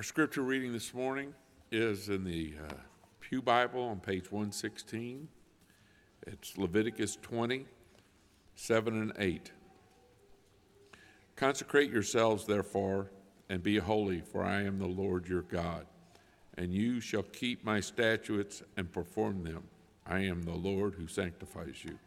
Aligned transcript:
Our 0.00 0.04
scripture 0.04 0.40
reading 0.40 0.72
this 0.72 0.94
morning 0.94 1.34
is 1.70 2.08
in 2.08 2.24
the 2.24 2.54
uh, 2.66 2.72
Pew 3.20 3.42
Bible 3.42 3.82
on 3.82 4.00
page 4.00 4.32
116. 4.32 5.28
It's 6.26 6.56
Leviticus 6.56 7.18
20, 7.20 7.66
7 8.54 8.96
and 8.96 9.12
8. 9.18 9.52
Consecrate 11.36 11.90
yourselves, 11.90 12.46
therefore, 12.46 13.10
and 13.50 13.62
be 13.62 13.76
holy, 13.76 14.22
for 14.22 14.42
I 14.42 14.62
am 14.62 14.78
the 14.78 14.86
Lord 14.86 15.28
your 15.28 15.42
God. 15.42 15.84
And 16.56 16.72
you 16.72 17.02
shall 17.02 17.24
keep 17.24 17.62
my 17.62 17.80
statutes 17.80 18.62
and 18.78 18.90
perform 18.90 19.44
them. 19.44 19.64
I 20.06 20.20
am 20.20 20.44
the 20.44 20.56
Lord 20.56 20.94
who 20.94 21.08
sanctifies 21.08 21.84
you. 21.84 21.98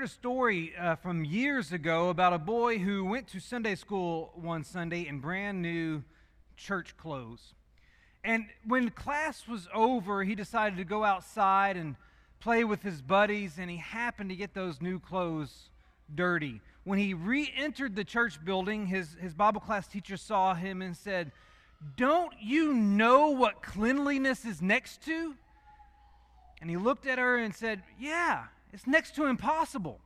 Heard 0.00 0.06
a 0.06 0.12
story 0.12 0.72
uh, 0.78 0.94
from 0.94 1.26
years 1.26 1.72
ago 1.72 2.08
about 2.08 2.32
a 2.32 2.38
boy 2.38 2.78
who 2.78 3.04
went 3.04 3.28
to 3.28 3.38
Sunday 3.38 3.74
school 3.74 4.30
one 4.34 4.64
Sunday 4.64 5.06
in 5.06 5.20
brand 5.20 5.60
new 5.60 6.02
church 6.56 6.96
clothes. 6.96 7.52
And 8.24 8.46
when 8.66 8.88
class 8.88 9.46
was 9.46 9.68
over, 9.74 10.24
he 10.24 10.34
decided 10.34 10.78
to 10.78 10.84
go 10.84 11.04
outside 11.04 11.76
and 11.76 11.96
play 12.38 12.64
with 12.64 12.82
his 12.82 13.02
buddies, 13.02 13.58
and 13.58 13.70
he 13.70 13.76
happened 13.76 14.30
to 14.30 14.36
get 14.36 14.54
those 14.54 14.80
new 14.80 14.98
clothes 14.98 15.68
dirty. 16.14 16.62
When 16.84 16.98
he 16.98 17.12
re 17.12 17.52
entered 17.54 17.94
the 17.94 18.04
church 18.04 18.42
building, 18.42 18.86
his, 18.86 19.18
his 19.20 19.34
Bible 19.34 19.60
class 19.60 19.86
teacher 19.86 20.16
saw 20.16 20.54
him 20.54 20.80
and 20.80 20.96
said, 20.96 21.30
Don't 21.98 22.32
you 22.40 22.72
know 22.72 23.32
what 23.32 23.62
cleanliness 23.62 24.46
is 24.46 24.62
next 24.62 25.02
to? 25.02 25.34
And 26.62 26.70
he 26.70 26.78
looked 26.78 27.06
at 27.06 27.18
her 27.18 27.36
and 27.36 27.54
said, 27.54 27.82
Yeah, 27.98 28.44
it's 28.72 28.86
next 28.86 29.14
to 29.16 29.26
impossible. 29.26 30.00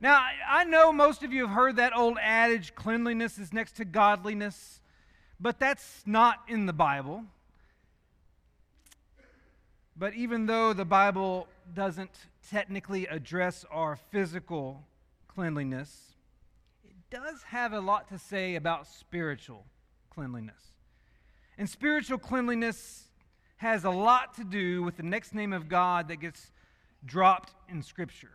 Now, 0.00 0.24
I 0.48 0.64
know 0.64 0.92
most 0.92 1.22
of 1.22 1.32
you 1.32 1.46
have 1.46 1.54
heard 1.54 1.76
that 1.76 1.94
old 1.94 2.16
adage 2.20 2.74
cleanliness 2.74 3.38
is 3.38 3.52
next 3.52 3.76
to 3.76 3.84
godliness, 3.84 4.80
but 5.38 5.58
that's 5.58 6.02
not 6.06 6.40
in 6.48 6.66
the 6.66 6.72
Bible. 6.72 7.24
But 9.94 10.14
even 10.14 10.46
though 10.46 10.72
the 10.72 10.86
Bible 10.86 11.46
doesn't 11.74 12.10
technically 12.50 13.06
address 13.06 13.66
our 13.70 13.96
physical 13.96 14.82
cleanliness, 15.28 16.14
it 16.82 16.96
does 17.10 17.42
have 17.42 17.74
a 17.74 17.80
lot 17.80 18.08
to 18.08 18.18
say 18.18 18.54
about 18.54 18.86
spiritual 18.86 19.66
cleanliness. 20.08 20.72
And 21.58 21.68
spiritual 21.68 22.16
cleanliness 22.16 23.08
has 23.58 23.84
a 23.84 23.90
lot 23.90 24.34
to 24.36 24.44
do 24.44 24.82
with 24.82 24.96
the 24.96 25.02
next 25.02 25.34
name 25.34 25.52
of 25.52 25.68
God 25.68 26.08
that 26.08 26.16
gets 26.16 26.50
dropped 27.04 27.52
in 27.68 27.82
Scripture. 27.82 28.30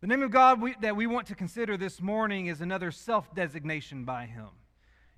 The 0.00 0.06
name 0.06 0.22
of 0.22 0.30
God 0.30 0.60
we, 0.60 0.74
that 0.80 0.96
we 0.96 1.06
want 1.06 1.28
to 1.28 1.34
consider 1.34 1.76
this 1.76 2.00
morning 2.00 2.46
is 2.46 2.60
another 2.60 2.90
self 2.90 3.34
designation 3.34 4.04
by 4.04 4.26
Him. 4.26 4.48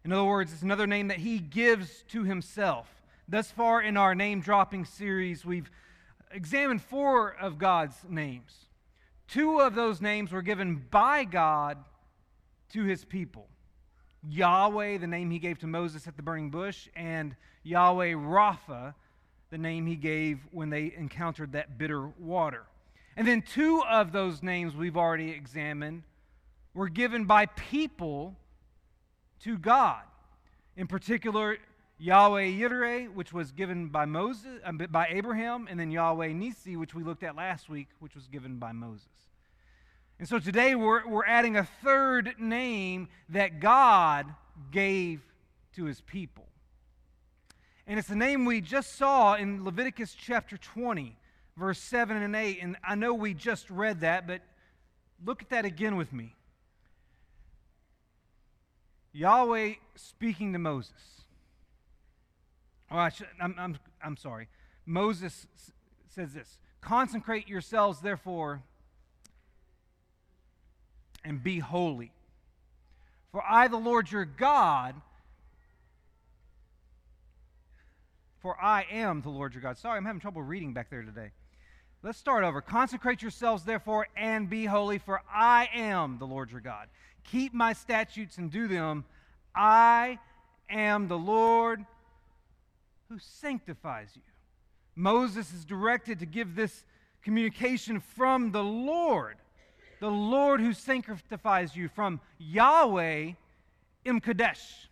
In 0.04 0.12
other 0.12 0.24
words, 0.24 0.52
it's 0.52 0.62
another 0.62 0.86
name 0.86 1.08
that 1.08 1.18
He 1.18 1.38
gives 1.38 2.04
to 2.08 2.24
Himself. 2.24 2.88
Thus 3.26 3.50
far 3.50 3.80
in 3.80 3.96
our 3.96 4.14
name 4.14 4.40
dropping 4.40 4.84
series, 4.84 5.44
we've 5.44 5.70
examined 6.30 6.82
four 6.82 7.34
of 7.40 7.56
God's 7.56 7.96
names. 8.08 8.66
Two 9.26 9.60
of 9.60 9.74
those 9.74 10.02
names 10.02 10.32
were 10.32 10.42
given 10.42 10.84
by 10.90 11.24
God 11.24 11.78
to 12.72 12.84
His 12.84 13.04
people 13.04 13.48
Yahweh, 14.28 14.98
the 14.98 15.06
name 15.06 15.30
He 15.30 15.38
gave 15.38 15.58
to 15.60 15.66
Moses 15.66 16.06
at 16.06 16.16
the 16.16 16.22
burning 16.22 16.50
bush, 16.50 16.88
and 16.94 17.34
Yahweh 17.62 18.12
Rapha, 18.12 18.94
the 19.54 19.58
name 19.58 19.86
he 19.86 19.94
gave 19.94 20.40
when 20.50 20.68
they 20.68 20.92
encountered 20.96 21.52
that 21.52 21.78
bitter 21.78 22.08
water. 22.18 22.64
And 23.16 23.24
then 23.24 23.40
two 23.40 23.84
of 23.88 24.10
those 24.10 24.42
names 24.42 24.74
we've 24.74 24.96
already 24.96 25.30
examined 25.30 26.02
were 26.74 26.88
given 26.88 27.24
by 27.24 27.46
people 27.46 28.34
to 29.44 29.56
God. 29.56 30.02
In 30.76 30.88
particular, 30.88 31.58
Yahweh 31.98 32.46
Yireh, 32.46 33.14
which 33.14 33.32
was 33.32 33.52
given 33.52 33.90
by 33.90 34.06
Moses, 34.06 34.58
uh, 34.64 34.72
by 34.72 35.06
Abraham, 35.10 35.68
and 35.70 35.78
then 35.78 35.92
Yahweh 35.92 36.30
Nissi, 36.30 36.76
which 36.76 36.92
we 36.92 37.04
looked 37.04 37.22
at 37.22 37.36
last 37.36 37.68
week, 37.68 37.86
which 38.00 38.16
was 38.16 38.26
given 38.26 38.58
by 38.58 38.72
Moses. 38.72 39.06
And 40.18 40.28
so 40.28 40.40
today 40.40 40.74
we're, 40.74 41.06
we're 41.06 41.26
adding 41.26 41.56
a 41.56 41.68
third 41.84 42.34
name 42.40 43.06
that 43.28 43.60
God 43.60 44.26
gave 44.72 45.20
to 45.76 45.84
his 45.84 46.00
people. 46.00 46.48
And 47.86 47.98
it's 47.98 48.08
the 48.08 48.16
name 48.16 48.46
we 48.46 48.60
just 48.60 48.96
saw 48.96 49.34
in 49.34 49.64
Leviticus 49.64 50.16
chapter 50.18 50.56
20, 50.56 51.16
verse 51.56 51.78
7 51.78 52.16
and 52.16 52.34
8. 52.34 52.58
And 52.62 52.76
I 52.86 52.94
know 52.94 53.12
we 53.12 53.34
just 53.34 53.68
read 53.68 54.00
that, 54.00 54.26
but 54.26 54.40
look 55.24 55.42
at 55.42 55.50
that 55.50 55.64
again 55.64 55.96
with 55.96 56.12
me. 56.12 56.34
Yahweh 59.12 59.74
speaking 59.94 60.52
to 60.54 60.58
Moses. 60.58 60.92
Oh, 62.90 62.96
I 62.96 63.10
should, 63.10 63.28
I'm, 63.40 63.54
I'm, 63.58 63.78
I'm 64.02 64.16
sorry. 64.16 64.48
Moses 64.86 65.46
says 66.08 66.32
this 66.32 66.58
Consecrate 66.80 67.48
yourselves, 67.48 68.00
therefore, 68.00 68.62
and 71.24 71.42
be 71.42 71.58
holy. 71.58 72.12
For 73.30 73.42
I, 73.48 73.68
the 73.68 73.76
Lord 73.76 74.10
your 74.10 74.24
God, 74.24 74.94
for 78.44 78.62
I 78.62 78.84
am 78.90 79.22
the 79.22 79.30
Lord 79.30 79.54
your 79.54 79.62
God. 79.62 79.78
Sorry, 79.78 79.96
I'm 79.96 80.04
having 80.04 80.20
trouble 80.20 80.42
reading 80.42 80.74
back 80.74 80.90
there 80.90 81.00
today. 81.00 81.30
Let's 82.02 82.18
start 82.18 82.44
over. 82.44 82.60
Consecrate 82.60 83.22
yourselves, 83.22 83.64
therefore, 83.64 84.06
and 84.18 84.50
be 84.50 84.66
holy, 84.66 84.98
for 84.98 85.22
I 85.32 85.70
am 85.72 86.18
the 86.18 86.26
Lord 86.26 86.50
your 86.50 86.60
God. 86.60 86.88
Keep 87.24 87.54
my 87.54 87.72
statutes 87.72 88.36
and 88.36 88.50
do 88.50 88.68
them. 88.68 89.06
I 89.54 90.18
am 90.68 91.08
the 91.08 91.16
Lord 91.16 91.86
who 93.08 93.18
sanctifies 93.18 94.10
you. 94.14 94.20
Moses 94.94 95.50
is 95.54 95.64
directed 95.64 96.18
to 96.18 96.26
give 96.26 96.54
this 96.54 96.84
communication 97.22 97.98
from 97.98 98.52
the 98.52 98.62
Lord, 98.62 99.36
the 100.00 100.10
Lord 100.10 100.60
who 100.60 100.74
sanctifies 100.74 101.74
you, 101.74 101.88
from 101.88 102.20
Yahweh 102.36 103.30
M'Kaddesh. 104.04 104.88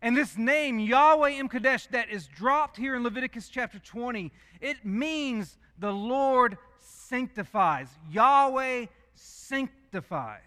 And 0.00 0.16
this 0.16 0.36
name, 0.36 0.78
Yahweh 0.78 1.42
M'Kaddesh, 1.42 1.88
that 1.90 2.10
is 2.10 2.28
dropped 2.28 2.76
here 2.76 2.94
in 2.94 3.02
Leviticus 3.02 3.48
chapter 3.48 3.78
20, 3.78 4.32
it 4.60 4.84
means 4.84 5.58
the 5.78 5.92
Lord 5.92 6.56
sanctifies. 6.80 7.88
Yahweh 8.10 8.86
sanctifies. 9.14 10.40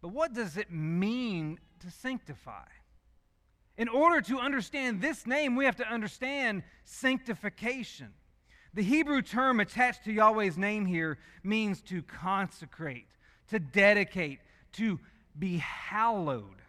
But 0.00 0.08
what 0.08 0.32
does 0.32 0.56
it 0.56 0.70
mean 0.70 1.58
to 1.80 1.90
sanctify? 1.90 2.66
In 3.76 3.88
order 3.88 4.22
to 4.22 4.38
understand 4.38 5.02
this 5.02 5.26
name, 5.26 5.54
we 5.54 5.66
have 5.66 5.76
to 5.76 5.88
understand 5.88 6.62
sanctification. 6.84 8.08
The 8.72 8.82
Hebrew 8.82 9.20
term 9.20 9.60
attached 9.60 10.04
to 10.04 10.12
Yahweh's 10.12 10.56
name 10.56 10.86
here 10.86 11.18
means 11.42 11.82
to 11.82 12.02
consecrate, 12.02 13.08
to 13.48 13.58
dedicate, 13.58 14.38
to 14.72 14.98
be 15.38 15.58
hallowed. 15.58 16.62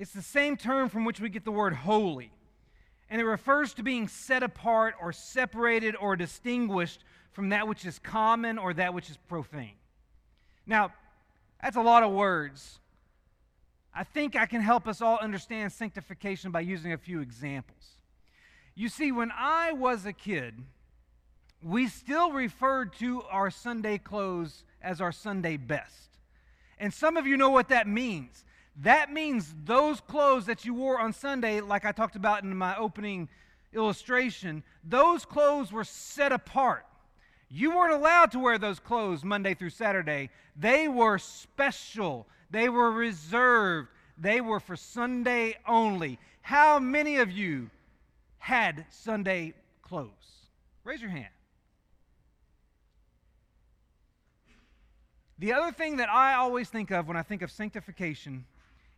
It's 0.00 0.12
the 0.12 0.22
same 0.22 0.56
term 0.56 0.88
from 0.88 1.04
which 1.04 1.20
we 1.20 1.28
get 1.28 1.44
the 1.44 1.52
word 1.52 1.74
holy. 1.74 2.32
And 3.10 3.20
it 3.20 3.24
refers 3.26 3.74
to 3.74 3.82
being 3.82 4.08
set 4.08 4.42
apart 4.42 4.94
or 4.98 5.12
separated 5.12 5.94
or 5.94 6.16
distinguished 6.16 7.04
from 7.32 7.50
that 7.50 7.68
which 7.68 7.84
is 7.84 7.98
common 7.98 8.56
or 8.56 8.72
that 8.72 8.94
which 8.94 9.10
is 9.10 9.18
profane. 9.28 9.74
Now, 10.66 10.94
that's 11.62 11.76
a 11.76 11.82
lot 11.82 12.02
of 12.02 12.12
words. 12.12 12.78
I 13.94 14.04
think 14.04 14.36
I 14.36 14.46
can 14.46 14.62
help 14.62 14.88
us 14.88 15.02
all 15.02 15.18
understand 15.18 15.70
sanctification 15.70 16.50
by 16.50 16.60
using 16.60 16.94
a 16.94 16.98
few 16.98 17.20
examples. 17.20 17.96
You 18.74 18.88
see, 18.88 19.12
when 19.12 19.30
I 19.36 19.72
was 19.72 20.06
a 20.06 20.14
kid, 20.14 20.54
we 21.62 21.88
still 21.88 22.32
referred 22.32 22.94
to 23.00 23.22
our 23.24 23.50
Sunday 23.50 23.98
clothes 23.98 24.64
as 24.80 25.02
our 25.02 25.12
Sunday 25.12 25.58
best. 25.58 26.16
And 26.78 26.94
some 26.94 27.18
of 27.18 27.26
you 27.26 27.36
know 27.36 27.50
what 27.50 27.68
that 27.68 27.86
means. 27.86 28.46
That 28.76 29.12
means 29.12 29.54
those 29.64 30.00
clothes 30.00 30.46
that 30.46 30.64
you 30.64 30.74
wore 30.74 30.98
on 30.98 31.12
Sunday, 31.12 31.60
like 31.60 31.84
I 31.84 31.92
talked 31.92 32.16
about 32.16 32.44
in 32.44 32.56
my 32.56 32.76
opening 32.76 33.28
illustration, 33.72 34.62
those 34.84 35.24
clothes 35.24 35.72
were 35.72 35.84
set 35.84 36.32
apart. 36.32 36.86
You 37.48 37.76
weren't 37.76 37.94
allowed 37.94 38.30
to 38.32 38.38
wear 38.38 38.58
those 38.58 38.78
clothes 38.78 39.24
Monday 39.24 39.54
through 39.54 39.70
Saturday. 39.70 40.30
They 40.56 40.88
were 40.88 41.18
special, 41.18 42.26
they 42.50 42.68
were 42.68 42.90
reserved, 42.90 43.88
they 44.16 44.40
were 44.40 44.60
for 44.60 44.76
Sunday 44.76 45.56
only. 45.66 46.18
How 46.42 46.78
many 46.78 47.16
of 47.16 47.30
you 47.30 47.70
had 48.38 48.86
Sunday 48.90 49.54
clothes? 49.82 50.10
Raise 50.84 51.02
your 51.02 51.10
hand. 51.10 51.28
The 55.38 55.54
other 55.54 55.72
thing 55.72 55.96
that 55.96 56.10
I 56.10 56.34
always 56.34 56.68
think 56.68 56.90
of 56.90 57.08
when 57.08 57.16
I 57.16 57.22
think 57.22 57.42
of 57.42 57.50
sanctification 57.50 58.44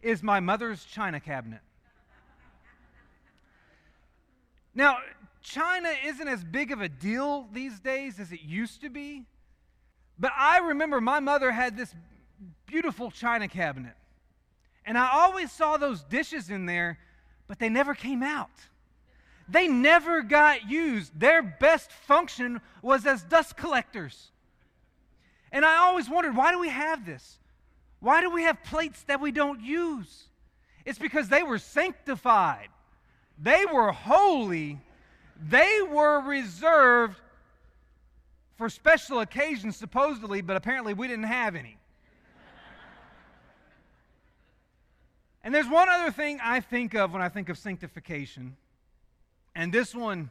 is 0.02 0.22
my 0.22 0.40
mother's 0.40 0.84
china 0.84 1.20
cabinet. 1.20 1.60
Now, 4.74 4.98
China 5.42 5.90
isn't 6.04 6.28
as 6.28 6.44
big 6.44 6.70
of 6.70 6.80
a 6.80 6.88
deal 6.88 7.48
these 7.52 7.80
days 7.80 8.20
as 8.20 8.32
it 8.32 8.42
used 8.42 8.80
to 8.82 8.88
be. 8.88 9.26
But 10.18 10.32
I 10.36 10.58
remember 10.58 11.00
my 11.00 11.20
mother 11.20 11.50
had 11.50 11.76
this 11.76 11.94
beautiful 12.66 13.10
china 13.10 13.48
cabinet. 13.48 13.94
And 14.86 14.96
I 14.96 15.10
always 15.12 15.50
saw 15.50 15.76
those 15.76 16.02
dishes 16.04 16.48
in 16.50 16.66
there, 16.66 16.98
but 17.48 17.58
they 17.58 17.68
never 17.68 17.94
came 17.94 18.22
out. 18.22 18.50
They 19.48 19.68
never 19.68 20.22
got 20.22 20.70
used. 20.70 21.18
Their 21.18 21.42
best 21.42 21.90
function 21.90 22.60
was 22.80 23.04
as 23.04 23.22
dust 23.22 23.56
collectors. 23.56 24.30
And 25.50 25.64
I 25.64 25.78
always 25.78 26.08
wondered 26.08 26.36
why 26.36 26.52
do 26.52 26.58
we 26.58 26.68
have 26.68 27.04
this? 27.04 27.38
Why 28.02 28.20
do 28.20 28.30
we 28.30 28.42
have 28.42 28.60
plates 28.64 29.04
that 29.04 29.20
we 29.20 29.30
don't 29.30 29.60
use? 29.60 30.24
It's 30.84 30.98
because 30.98 31.28
they 31.28 31.44
were 31.44 31.58
sanctified, 31.58 32.68
they 33.38 33.64
were 33.64 33.92
holy, 33.92 34.80
they 35.40 35.78
were 35.88 36.20
reserved 36.20 37.16
for 38.58 38.68
special 38.68 39.20
occasions, 39.20 39.76
supposedly, 39.76 40.40
but 40.40 40.56
apparently 40.56 40.94
we 40.94 41.06
didn't 41.06 41.24
have 41.24 41.54
any. 41.54 41.78
and 45.44 45.54
there's 45.54 45.68
one 45.68 45.88
other 45.88 46.10
thing 46.10 46.40
I 46.42 46.58
think 46.58 46.94
of 46.94 47.12
when 47.12 47.22
I 47.22 47.28
think 47.28 47.48
of 47.48 47.56
sanctification, 47.56 48.56
and 49.54 49.72
this 49.72 49.94
one, 49.94 50.28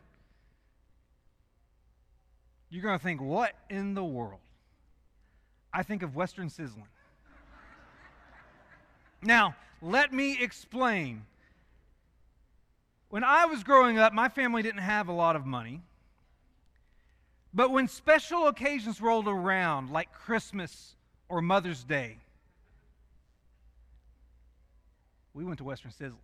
you're 2.69 2.83
going 2.83 2.99
to 2.99 3.03
think, 3.03 3.21
what 3.21 3.53
in 3.69 3.93
the 3.93 4.03
world? 4.03 4.41
I 5.73 5.83
think 5.83 6.03
of 6.03 6.17
Western 6.17 6.49
sizzling. 6.49 6.87
Now, 9.21 9.55
let 9.81 10.13
me 10.13 10.41
explain. 10.41 11.25
When 13.09 13.23
I 13.23 13.45
was 13.45 13.63
growing 13.63 13.97
up, 13.97 14.13
my 14.13 14.29
family 14.29 14.61
didn't 14.61 14.81
have 14.81 15.07
a 15.07 15.13
lot 15.13 15.35
of 15.35 15.45
money. 15.45 15.81
But 17.53 17.71
when 17.71 17.87
special 17.87 18.47
occasions 18.47 19.01
rolled 19.01 19.27
around, 19.27 19.91
like 19.91 20.13
Christmas 20.13 20.95
or 21.27 21.41
Mother's 21.41 21.83
Day, 21.83 22.17
we 25.33 25.43
went 25.43 25.57
to 25.57 25.63
Western 25.63 25.91
Sizzling. 25.91 26.17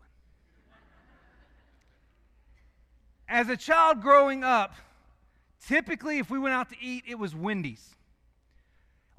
As 3.27 3.49
a 3.49 3.57
child 3.57 4.01
growing 4.01 4.43
up, 4.43 4.75
typically 5.65 6.19
if 6.19 6.29
we 6.29 6.39
went 6.39 6.55
out 6.55 6.69
to 6.69 6.75
eat, 6.81 7.03
it 7.07 7.19
was 7.19 7.35
Wendy's. 7.35 7.95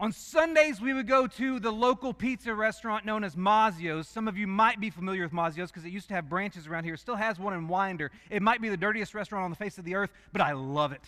On 0.01 0.13
Sundays, 0.13 0.81
we 0.81 0.95
would 0.95 1.09
go 1.09 1.27
to 1.27 1.59
the 1.59 1.73
local 1.73 2.15
pizza 2.15 2.55
restaurant 2.55 3.05
known 3.05 3.25
as 3.25 3.35
Mazzio's. 3.35 4.07
Some 4.07 4.29
of 4.29 4.39
you 4.39 4.47
might 4.47 4.79
be 4.79 4.91
familiar 4.91 5.25
with 5.25 5.33
Mazzio's 5.33 5.73
because 5.73 5.85
it 5.85 5.91
used 5.91 6.07
to 6.09 6.15
have 6.15 6.29
branches 6.29 6.69
around 6.69 6.85
here. 6.85 6.95
It 6.95 7.01
still 7.01 7.17
has 7.17 7.41
one 7.41 7.53
in 7.53 7.67
Winder. 7.67 8.13
It 8.31 8.41
might 8.41 8.63
be 8.63 8.69
the 8.69 8.77
dirtiest 8.77 9.13
restaurant 9.13 9.45
on 9.45 9.51
the 9.51 9.57
face 9.57 9.77
of 9.77 9.85
the 9.85 9.97
earth, 9.97 10.13
but 10.33 10.41
I 10.41 10.53
love 10.53 10.93
it 10.93 11.03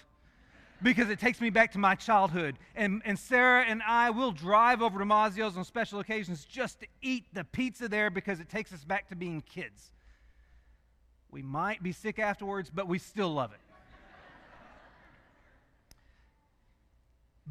because 0.83 1.09
it 1.09 1.21
takes 1.21 1.41
me 1.41 1.51
back 1.51 1.71
to 1.73 1.79
my 1.79 1.95
childhood. 1.95 2.57
And, 2.75 3.01
and 3.05 3.17
Sarah 3.17 3.65
and 3.65 3.81
I 3.87 4.11
will 4.11 4.33
drive 4.33 4.83
over 4.83 4.99
to 4.99 5.05
Mazzio's 5.05 5.57
on 5.57 5.65
special 5.65 6.01
occasions 6.01 6.45
just 6.45 6.81
to 6.81 6.87
eat 7.01 7.27
the 7.33 7.45
pizza 7.45 7.87
there 7.87 8.11
because 8.11 8.41
it 8.41 8.49
takes 8.49 8.73
us 8.73 8.83
back 8.83 9.09
to 9.11 9.15
being 9.15 9.41
kids. 9.41 9.93
We 11.31 11.43
might 11.43 11.81
be 11.81 11.93
sick 11.93 12.19
afterwards, 12.19 12.73
but 12.75 12.89
we 12.89 12.99
still 12.99 13.33
love 13.33 13.53
it. 13.53 13.61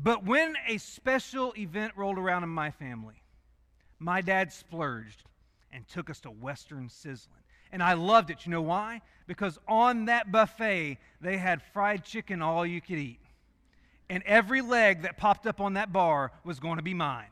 But 0.01 0.25
when 0.25 0.55
a 0.67 0.77
special 0.77 1.53
event 1.57 1.93
rolled 1.95 2.17
around 2.17 2.43
in 2.43 2.49
my 2.49 2.71
family, 2.71 3.21
my 3.99 4.21
dad 4.21 4.53
splurged 4.53 5.23
and 5.71 5.87
took 5.87 6.09
us 6.09 6.21
to 6.21 6.29
Western 6.29 6.89
Sizzling. 6.89 7.35
And 7.71 7.83
I 7.83 7.93
loved 7.93 8.29
it. 8.29 8.45
You 8.45 8.51
know 8.51 8.61
why? 8.61 9.01
Because 9.27 9.59
on 9.67 10.05
that 10.05 10.31
buffet, 10.31 10.97
they 11.21 11.37
had 11.37 11.61
fried 11.73 12.03
chicken 12.03 12.41
all 12.41 12.65
you 12.65 12.81
could 12.81 12.97
eat. 12.97 13.19
And 14.09 14.23
every 14.25 14.61
leg 14.61 15.03
that 15.03 15.17
popped 15.17 15.45
up 15.45 15.61
on 15.61 15.73
that 15.73 15.93
bar 15.93 16.31
was 16.43 16.59
going 16.59 16.77
to 16.77 16.83
be 16.83 16.95
mine. 16.95 17.27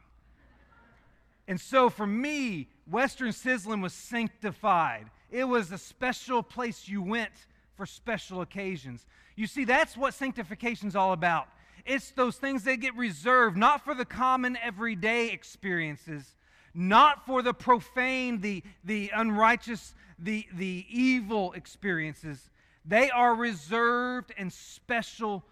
And 1.47 1.59
so 1.59 1.89
for 1.89 2.05
me, 2.05 2.67
Western 2.85 3.31
Sizzling 3.31 3.81
was 3.81 3.93
sanctified. 3.93 5.09
It 5.31 5.45
was 5.45 5.71
a 5.71 5.77
special 5.77 6.43
place 6.43 6.87
you 6.87 7.01
went 7.01 7.31
for 7.75 7.85
special 7.85 8.41
occasions. 8.41 9.05
You 9.35 9.47
see, 9.47 9.63
that's 9.63 9.95
what 9.97 10.13
sanctification 10.13 10.87
is 10.87 10.95
all 10.95 11.13
about. 11.13 11.47
It's 11.87 12.11
those 12.11 12.35
things 12.35 12.63
that 12.65 12.81
get 12.81 12.95
reserved, 12.95 13.55
not 13.55 13.85
for 13.85 13.95
the 13.95 14.03
common 14.05 14.57
everyday 14.57 15.29
experiences, 15.29 16.35
not 16.73 17.25
for 17.25 17.41
the 17.41 17.53
profane, 17.53 18.41
the, 18.41 18.61
the 18.83 19.09
unrighteous, 19.15 19.95
the, 20.19 20.45
the 20.53 20.85
evil 20.89 21.53
experiences. 21.53 22.49
They 22.83 23.09
are 23.09 23.33
reserved 23.33 24.33
and 24.37 24.51
special 24.51 25.45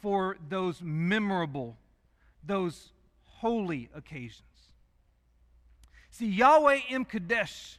for 0.00 0.36
those 0.48 0.82
memorable, 0.82 1.76
those 2.44 2.92
holy 3.24 3.88
occasions. 3.94 4.42
See, 6.10 6.26
Yahweh 6.26 6.80
M'Kaddesh 6.90 7.78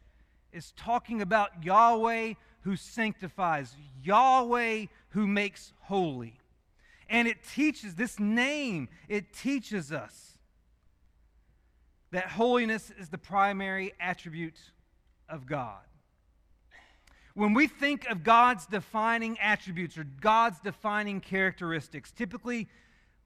is 0.54 0.72
talking 0.78 1.22
about 1.22 1.64
Yahweh 1.64 2.36
who 2.62 2.76
sanctifies, 2.78 3.76
Yahweh 4.02 4.86
who 5.10 5.28
makes 5.28 5.74
holy. 5.82 6.37
And 7.10 7.28
it 7.28 7.38
teaches, 7.54 7.96
this 7.96 8.20
name, 8.20 8.90
it 9.08 9.34
teaches 9.34 9.92
us 9.92 10.38
that 12.12 12.28
holiness 12.28 12.92
is 13.00 13.10
the 13.10 13.18
primary 13.18 13.94
attribute 14.00 14.60
of 15.30 15.46
God. 15.46 15.82
When 17.34 17.54
we 17.54 17.68
think 17.68 18.10
of 18.10 18.24
God's 18.24 18.66
defining 18.66 19.38
attributes 19.40 19.98
or 19.98 20.04
God's 20.04 20.60
defining 20.60 21.22
characteristics, 21.22 22.12
typically 22.12 22.68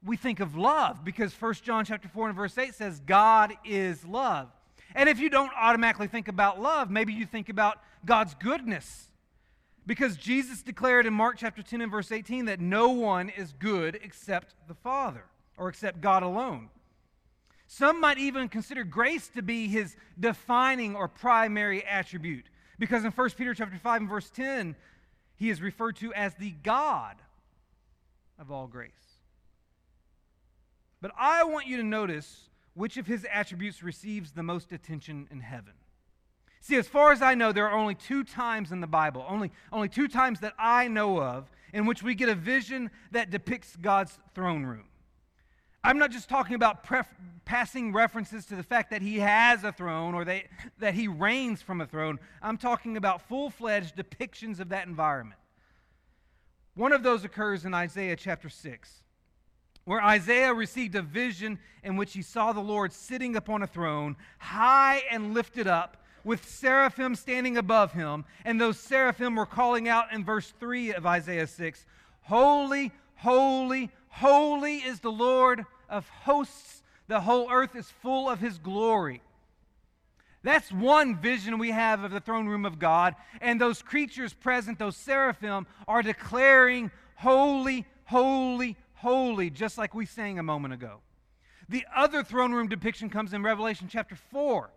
we 0.04 0.16
think 0.16 0.40
of 0.40 0.56
love 0.56 1.04
because 1.04 1.32
1 1.32 1.54
John 1.62 1.84
chapter 1.84 2.08
4 2.08 2.28
and 2.28 2.36
verse 2.36 2.58
8 2.58 2.74
says 2.74 3.00
God 3.00 3.54
is 3.64 4.04
love. 4.04 4.48
And 4.94 5.08
if 5.08 5.18
you 5.18 5.30
don't 5.30 5.50
automatically 5.56 6.08
think 6.08 6.28
about 6.28 6.60
love, 6.60 6.90
maybe 6.90 7.12
you 7.12 7.24
think 7.24 7.48
about 7.48 7.78
God's 8.04 8.34
goodness 8.34 9.08
because 9.86 10.16
Jesus 10.16 10.62
declared 10.62 11.06
in 11.06 11.12
Mark 11.12 11.36
chapter 11.38 11.62
10 11.62 11.80
and 11.80 11.90
verse 11.90 12.12
18 12.12 12.46
that 12.46 12.60
no 12.60 12.90
one 12.90 13.28
is 13.30 13.52
good 13.52 13.98
except 14.02 14.54
the 14.68 14.74
Father 14.74 15.24
or 15.56 15.68
except 15.68 16.00
God 16.00 16.22
alone. 16.22 16.68
Some 17.66 18.00
might 18.00 18.18
even 18.18 18.48
consider 18.48 18.84
grace 18.84 19.28
to 19.28 19.42
be 19.42 19.66
his 19.66 19.96
defining 20.18 20.94
or 20.94 21.08
primary 21.08 21.82
attribute 21.84 22.46
because 22.78 23.04
in 23.04 23.10
1 23.10 23.30
Peter 23.30 23.54
chapter 23.54 23.78
5 23.78 24.00
and 24.02 24.10
verse 24.10 24.30
10 24.30 24.76
he 25.36 25.50
is 25.50 25.62
referred 25.62 25.96
to 25.96 26.12
as 26.14 26.34
the 26.34 26.50
God 26.62 27.16
of 28.38 28.50
all 28.50 28.66
grace. 28.66 28.90
But 31.00 31.12
I 31.18 31.44
want 31.44 31.66
you 31.66 31.78
to 31.78 31.82
notice 31.82 32.48
which 32.74 32.96
of 32.96 33.06
his 33.06 33.26
attributes 33.30 33.82
receives 33.82 34.32
the 34.32 34.42
most 34.42 34.72
attention 34.72 35.26
in 35.30 35.40
heaven. 35.40 35.74
See, 36.62 36.76
as 36.76 36.86
far 36.86 37.10
as 37.10 37.20
I 37.20 37.34
know, 37.34 37.50
there 37.50 37.68
are 37.68 37.76
only 37.76 37.96
two 37.96 38.22
times 38.22 38.70
in 38.70 38.80
the 38.80 38.86
Bible, 38.86 39.26
only, 39.28 39.50
only 39.72 39.88
two 39.88 40.06
times 40.06 40.38
that 40.40 40.54
I 40.56 40.86
know 40.86 41.20
of, 41.20 41.50
in 41.72 41.86
which 41.86 42.04
we 42.04 42.14
get 42.14 42.28
a 42.28 42.36
vision 42.36 42.92
that 43.10 43.30
depicts 43.30 43.74
God's 43.74 44.16
throne 44.32 44.64
room. 44.64 44.84
I'm 45.82 45.98
not 45.98 46.12
just 46.12 46.28
talking 46.28 46.54
about 46.54 46.84
pref- 46.84 47.12
passing 47.44 47.92
references 47.92 48.46
to 48.46 48.54
the 48.54 48.62
fact 48.62 48.90
that 48.90 49.02
he 49.02 49.18
has 49.18 49.64
a 49.64 49.72
throne 49.72 50.14
or 50.14 50.24
that, 50.24 50.44
that 50.78 50.94
he 50.94 51.08
reigns 51.08 51.60
from 51.60 51.80
a 51.80 51.86
throne. 51.86 52.20
I'm 52.40 52.56
talking 52.56 52.96
about 52.96 53.22
full 53.22 53.50
fledged 53.50 53.96
depictions 53.96 54.60
of 54.60 54.68
that 54.68 54.86
environment. 54.86 55.40
One 56.76 56.92
of 56.92 57.02
those 57.02 57.24
occurs 57.24 57.64
in 57.64 57.74
Isaiah 57.74 58.14
chapter 58.14 58.48
6, 58.48 59.02
where 59.84 60.00
Isaiah 60.00 60.54
received 60.54 60.94
a 60.94 61.02
vision 61.02 61.58
in 61.82 61.96
which 61.96 62.12
he 62.12 62.22
saw 62.22 62.52
the 62.52 62.60
Lord 62.60 62.92
sitting 62.92 63.34
upon 63.34 63.64
a 63.64 63.66
throne, 63.66 64.14
high 64.38 65.02
and 65.10 65.34
lifted 65.34 65.66
up 65.66 65.96
with 66.24 66.48
seraphim 66.48 67.14
standing 67.14 67.56
above 67.56 67.92
him. 67.92 68.24
And 68.44 68.60
those 68.60 68.78
seraphim 68.78 69.36
were 69.36 69.46
calling 69.46 69.88
out 69.88 70.12
in 70.12 70.24
verse 70.24 70.52
3 70.58 70.94
of 70.94 71.06
Isaiah 71.06 71.46
6 71.46 71.86
Holy, 72.22 72.92
holy, 73.16 73.90
holy 74.08 74.76
is 74.76 75.00
the 75.00 75.12
Lord 75.12 75.64
of 75.88 76.08
hosts. 76.08 76.82
The 77.08 77.20
whole 77.20 77.50
earth 77.50 77.74
is 77.74 77.90
full 77.90 78.28
of 78.28 78.38
his 78.38 78.58
glory. 78.58 79.22
That's 80.44 80.72
one 80.72 81.16
vision 81.16 81.58
we 81.58 81.70
have 81.70 82.02
of 82.02 82.10
the 82.10 82.20
throne 82.20 82.48
room 82.48 82.64
of 82.64 82.78
God. 82.78 83.14
And 83.40 83.60
those 83.60 83.82
creatures 83.82 84.32
present, 84.32 84.78
those 84.78 84.96
seraphim, 84.96 85.66
are 85.86 86.02
declaring, 86.02 86.90
Holy, 87.16 87.86
holy, 88.04 88.76
holy, 88.94 89.50
just 89.50 89.78
like 89.78 89.94
we 89.94 90.06
sang 90.06 90.38
a 90.38 90.42
moment 90.42 90.74
ago. 90.74 91.00
The 91.68 91.86
other 91.94 92.24
throne 92.24 92.52
room 92.52 92.68
depiction 92.68 93.08
comes 93.08 93.32
in 93.32 93.42
Revelation 93.42 93.88
chapter 93.90 94.16
4 94.16 94.70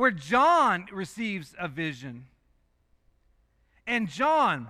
where 0.00 0.10
John 0.10 0.86
receives 0.90 1.54
a 1.58 1.68
vision. 1.68 2.24
And 3.86 4.08
John 4.08 4.68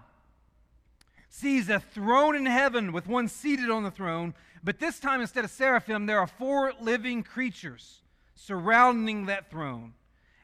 sees 1.28 1.68
a 1.68 1.78
throne 1.78 2.34
in 2.34 2.46
heaven 2.46 2.90
with 2.90 3.06
one 3.06 3.28
seated 3.28 3.70
on 3.70 3.84
the 3.84 3.92
throne, 3.92 4.34
but 4.64 4.80
this 4.80 4.98
time 4.98 5.20
instead 5.20 5.44
of 5.44 5.52
seraphim, 5.52 6.06
there 6.06 6.18
are 6.18 6.26
four 6.26 6.72
living 6.80 7.22
creatures 7.22 8.00
surrounding 8.34 9.26
that 9.26 9.48
throne. 9.48 9.94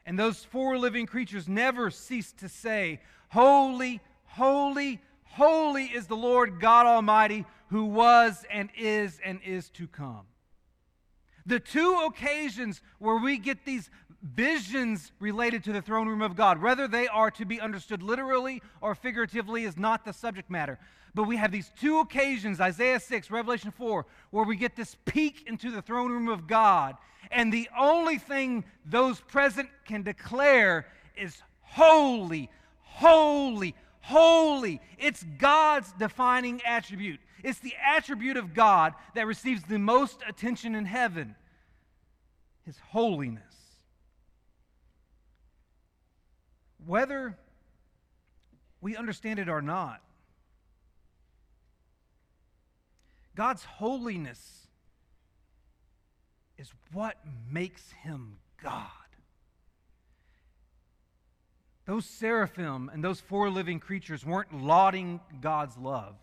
And 0.05 0.17
those 0.17 0.45
four 0.45 0.77
living 0.77 1.05
creatures 1.05 1.49
never 1.49 1.91
cease 1.91 2.31
to 2.39 2.47
say, 2.47 3.01
Holy, 3.27 3.99
holy, 4.23 5.01
holy 5.25 5.83
is 5.87 6.07
the 6.07 6.15
Lord 6.15 6.61
God 6.61 6.85
Almighty 6.85 7.45
who 7.71 7.83
was 7.83 8.45
and 8.49 8.69
is 8.77 9.19
and 9.21 9.41
is 9.45 9.67
to 9.71 9.85
come. 9.85 10.27
The 11.47 11.59
two 11.59 12.03
occasions 12.05 12.81
where 12.99 13.17
we 13.17 13.37
get 13.37 13.65
these 13.65 13.89
visions 14.21 15.11
related 15.19 15.63
to 15.63 15.71
the 15.71 15.81
throne 15.81 16.07
room 16.07 16.21
of 16.21 16.35
God, 16.35 16.61
whether 16.61 16.87
they 16.87 17.07
are 17.07 17.31
to 17.31 17.45
be 17.45 17.61
understood 17.61 18.03
literally 18.03 18.61
or 18.81 18.93
figuratively, 18.95 19.63
is 19.63 19.77
not 19.77 20.03
the 20.03 20.11
subject 20.11 20.49
matter. 20.49 20.77
But 21.15 21.23
we 21.23 21.37
have 21.37 21.51
these 21.51 21.71
two 21.79 21.99
occasions, 21.99 22.59
Isaiah 22.59 22.99
6, 22.99 23.31
Revelation 23.31 23.71
4, 23.71 24.05
where 24.31 24.45
we 24.45 24.57
get 24.57 24.75
this 24.75 24.97
peek 25.05 25.47
into 25.47 25.71
the 25.71 25.81
throne 25.81 26.11
room 26.11 26.27
of 26.27 26.47
God. 26.47 26.97
And 27.31 27.51
the 27.51 27.69
only 27.77 28.17
thing 28.17 28.65
those 28.85 29.21
present 29.21 29.69
can 29.85 30.03
declare 30.03 30.85
is 31.15 31.41
holy, 31.61 32.49
holy, 32.81 33.73
holy. 34.01 34.81
It's 34.97 35.23
God's 35.37 35.91
defining 35.93 36.61
attribute. 36.63 37.19
It's 37.43 37.59
the 37.59 37.73
attribute 37.85 38.37
of 38.37 38.53
God 38.53 38.93
that 39.15 39.27
receives 39.27 39.63
the 39.63 39.79
most 39.79 40.21
attention 40.27 40.75
in 40.75 40.85
heaven 40.85 41.35
His 42.65 42.77
holiness. 42.89 43.43
Whether 46.85 47.37
we 48.81 48.95
understand 48.95 49.39
it 49.39 49.49
or 49.49 49.61
not, 49.61 50.01
God's 53.35 53.63
holiness 53.63 54.67
is 56.57 56.71
what 56.91 57.17
makes 57.51 57.91
him 57.91 58.37
God. 58.63 58.87
Those 61.85 62.05
seraphim 62.05 62.89
and 62.91 63.03
those 63.03 63.19
four 63.19 63.49
living 63.49 63.79
creatures 63.79 64.25
weren't 64.25 64.53
lauding 64.53 65.19
God's 65.39 65.77
love. 65.77 66.15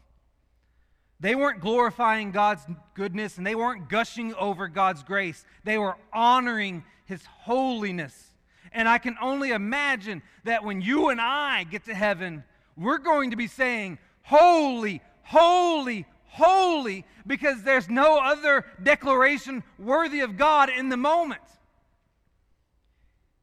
They 1.24 1.34
weren't 1.34 1.62
glorifying 1.62 2.32
God's 2.32 2.66
goodness 2.92 3.38
and 3.38 3.46
they 3.46 3.54
weren't 3.54 3.88
gushing 3.88 4.34
over 4.34 4.68
God's 4.68 5.02
grace. 5.02 5.46
They 5.64 5.78
were 5.78 5.96
honoring 6.12 6.84
his 7.06 7.24
holiness. 7.24 8.34
And 8.72 8.86
I 8.86 8.98
can 8.98 9.16
only 9.22 9.52
imagine 9.52 10.20
that 10.44 10.64
when 10.64 10.82
you 10.82 11.08
and 11.08 11.18
I 11.18 11.64
get 11.64 11.86
to 11.86 11.94
heaven, 11.94 12.44
we're 12.76 12.98
going 12.98 13.30
to 13.30 13.38
be 13.38 13.46
saying, 13.46 13.96
Holy, 14.20 15.00
holy, 15.22 16.04
holy 16.26 17.06
because 17.26 17.62
there's 17.62 17.88
no 17.88 18.18
other 18.18 18.66
declaration 18.82 19.64
worthy 19.78 20.20
of 20.20 20.36
God 20.36 20.68
in 20.68 20.90
the 20.90 20.98
moment. 20.98 21.40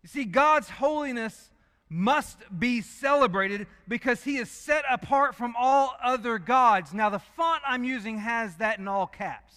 You 0.03 0.09
see, 0.09 0.25
God's 0.25 0.69
holiness 0.69 1.49
must 1.93 2.37
be 2.57 2.79
celebrated 2.79 3.67
because 3.85 4.23
he 4.23 4.37
is 4.37 4.49
set 4.49 4.85
apart 4.89 5.35
from 5.35 5.53
all 5.59 5.93
other 6.01 6.39
gods. 6.39 6.93
Now, 6.93 7.09
the 7.09 7.19
font 7.19 7.61
I'm 7.67 7.83
using 7.83 8.17
has 8.19 8.55
that 8.55 8.79
in 8.79 8.87
all 8.87 9.05
caps. 9.05 9.53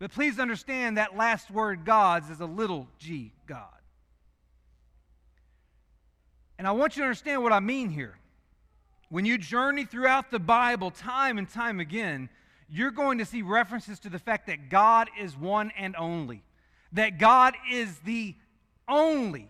But 0.00 0.10
please 0.10 0.40
understand 0.40 0.96
that 0.96 1.16
last 1.16 1.48
word, 1.48 1.84
gods, 1.84 2.28
is 2.28 2.40
a 2.40 2.44
little 2.44 2.88
g, 2.98 3.32
God. 3.46 3.68
And 6.58 6.66
I 6.66 6.72
want 6.72 6.96
you 6.96 7.02
to 7.02 7.06
understand 7.06 7.40
what 7.40 7.52
I 7.52 7.60
mean 7.60 7.88
here. 7.88 8.18
When 9.08 9.24
you 9.24 9.38
journey 9.38 9.84
throughout 9.84 10.32
the 10.32 10.40
Bible 10.40 10.90
time 10.90 11.38
and 11.38 11.48
time 11.48 11.78
again, 11.78 12.30
you're 12.68 12.90
going 12.90 13.18
to 13.18 13.24
see 13.24 13.42
references 13.42 14.00
to 14.00 14.10
the 14.10 14.18
fact 14.18 14.48
that 14.48 14.70
God 14.70 15.08
is 15.16 15.36
one 15.36 15.70
and 15.78 15.94
only, 15.94 16.42
that 16.94 17.18
God 17.18 17.54
is 17.70 17.96
the 18.00 18.34
only 18.88 19.48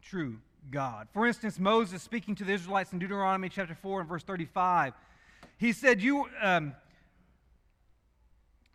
true 0.00 0.38
God. 0.70 1.08
For 1.12 1.26
instance, 1.26 1.58
Moses 1.58 2.02
speaking 2.02 2.34
to 2.36 2.44
the 2.44 2.52
Israelites 2.52 2.92
in 2.92 2.98
Deuteronomy 2.98 3.48
chapter 3.48 3.74
4 3.74 4.00
and 4.00 4.08
verse 4.08 4.22
35, 4.22 4.94
he 5.58 5.72
said, 5.72 6.02
You. 6.02 6.26
Um, 6.40 6.74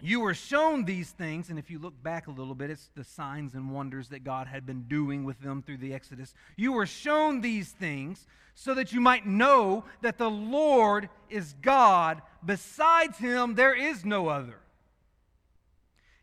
you 0.01 0.21
were 0.21 0.33
shown 0.33 0.85
these 0.85 1.09
things, 1.09 1.49
and 1.49 1.59
if 1.59 1.69
you 1.69 1.77
look 1.77 2.01
back 2.01 2.27
a 2.27 2.31
little 2.31 2.55
bit, 2.55 2.69
it's 2.69 2.89
the 2.95 3.03
signs 3.03 3.53
and 3.53 3.69
wonders 3.69 4.07
that 4.09 4.23
God 4.23 4.47
had 4.47 4.65
been 4.65 4.83
doing 4.83 5.25
with 5.25 5.41
them 5.41 5.61
through 5.61 5.77
the 5.77 5.93
Exodus. 5.93 6.33
You 6.55 6.71
were 6.71 6.85
shown 6.85 7.41
these 7.41 7.69
things 7.69 8.25
so 8.55 8.73
that 8.75 8.93
you 8.93 9.01
might 9.01 9.25
know 9.25 9.83
that 10.01 10.17
the 10.17 10.29
Lord 10.29 11.09
is 11.29 11.53
God. 11.61 12.21
Besides 12.45 13.17
him, 13.17 13.55
there 13.55 13.75
is 13.75 14.05
no 14.05 14.29
other. 14.29 14.59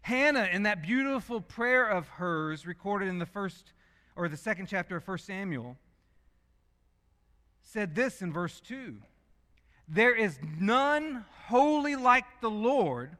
Hannah, 0.01 0.49
in 0.51 0.63
that 0.63 0.83
beautiful 0.83 1.43
prayer 1.43 1.87
of 1.87 2.09
hers, 2.09 2.67
recorded 2.67 3.09
in 3.09 3.19
the 3.19 3.27
first 3.27 3.73
or 4.17 4.29
the 4.29 4.37
second 4.37 4.67
chapter 4.67 4.97
of 4.97 5.07
1 5.07 5.19
Samuel, 5.19 5.77
said 7.63 7.95
this 7.95 8.23
in 8.23 8.33
verse 8.33 8.61
2 8.61 8.97
There 9.89 10.15
is 10.15 10.39
none 10.59 11.25
holy 11.47 11.95
like 11.95 12.25
the 12.41 12.51
Lord 12.51 13.17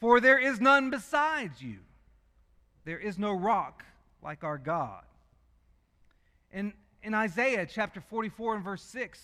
for 0.00 0.20
there 0.20 0.38
is 0.38 0.60
none 0.60 0.90
besides 0.90 1.62
you. 1.62 1.78
There 2.84 2.98
is 2.98 3.18
no 3.18 3.32
rock 3.32 3.84
like 4.22 4.44
our 4.44 4.58
God. 4.58 5.02
And 6.52 6.72
in 7.02 7.14
Isaiah 7.14 7.66
chapter 7.66 8.00
44 8.00 8.56
and 8.56 8.64
verse 8.64 8.82
6, 8.82 9.20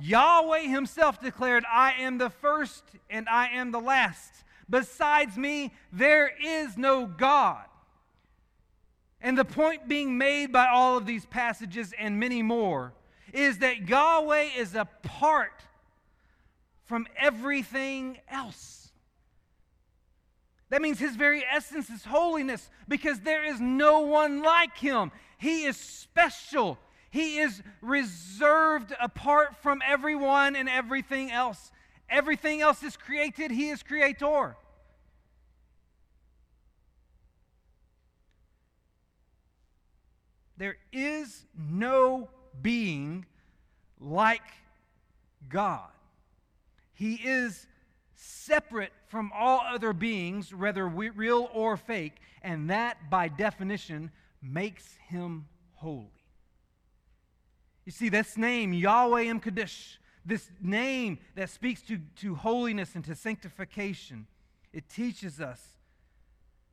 Yahweh 0.00 0.62
himself 0.62 1.20
declared, 1.20 1.64
I 1.70 1.92
am 1.92 2.18
the 2.18 2.30
first 2.30 2.84
and 3.08 3.28
I 3.28 3.48
am 3.48 3.70
the 3.70 3.80
last. 3.80 4.44
Besides 4.68 5.36
me, 5.36 5.72
there 5.92 6.30
is 6.44 6.76
no 6.76 7.06
God. 7.06 7.64
And 9.20 9.36
the 9.36 9.44
point 9.44 9.88
being 9.88 10.16
made 10.16 10.52
by 10.52 10.68
all 10.68 10.96
of 10.96 11.06
these 11.06 11.26
passages 11.26 11.92
and 11.98 12.20
many 12.20 12.42
more 12.42 12.92
is 13.32 13.58
that 13.58 13.88
Yahweh 13.88 14.50
is 14.56 14.74
apart 14.74 15.62
from 16.84 17.06
everything 17.16 18.18
else. 18.28 18.90
That 20.70 20.82
means 20.82 20.98
his 20.98 21.16
very 21.16 21.44
essence 21.50 21.90
is 21.90 22.04
holiness 22.04 22.70
because 22.86 23.20
there 23.20 23.44
is 23.44 23.60
no 23.60 24.00
one 24.00 24.42
like 24.42 24.76
him. 24.76 25.10
He 25.38 25.64
is 25.64 25.76
special. 25.76 26.78
He 27.10 27.38
is 27.38 27.62
reserved 27.80 28.94
apart 29.00 29.56
from 29.62 29.82
everyone 29.86 30.56
and 30.56 30.68
everything 30.68 31.30
else. 31.30 31.72
Everything 32.10 32.60
else 32.60 32.82
is 32.82 32.96
created, 32.96 33.50
he 33.50 33.68
is 33.68 33.82
creator. 33.82 34.56
There 40.58 40.76
is 40.92 41.46
no 41.56 42.28
being 42.60 43.24
like 44.00 44.42
God. 45.48 45.88
He 46.94 47.14
is 47.14 47.68
separate 48.16 48.92
from 49.06 49.30
all 49.32 49.60
other 49.60 49.92
beings, 49.92 50.52
whether 50.52 50.86
real 50.86 51.48
or 51.54 51.76
fake, 51.76 52.14
and 52.42 52.68
that, 52.70 53.08
by 53.08 53.28
definition, 53.28 54.10
makes 54.42 54.96
him 55.08 55.46
holy. 55.74 56.10
You 57.84 57.92
see, 57.92 58.08
this 58.08 58.36
name, 58.36 58.72
Yahweh 58.72 59.32
M'Kaddesh, 59.32 59.98
this 60.26 60.50
name 60.60 61.18
that 61.36 61.50
speaks 61.50 61.82
to, 61.82 61.98
to 62.16 62.34
holiness 62.34 62.96
and 62.96 63.04
to 63.04 63.14
sanctification, 63.14 64.26
it 64.72 64.88
teaches 64.88 65.40
us 65.40 65.77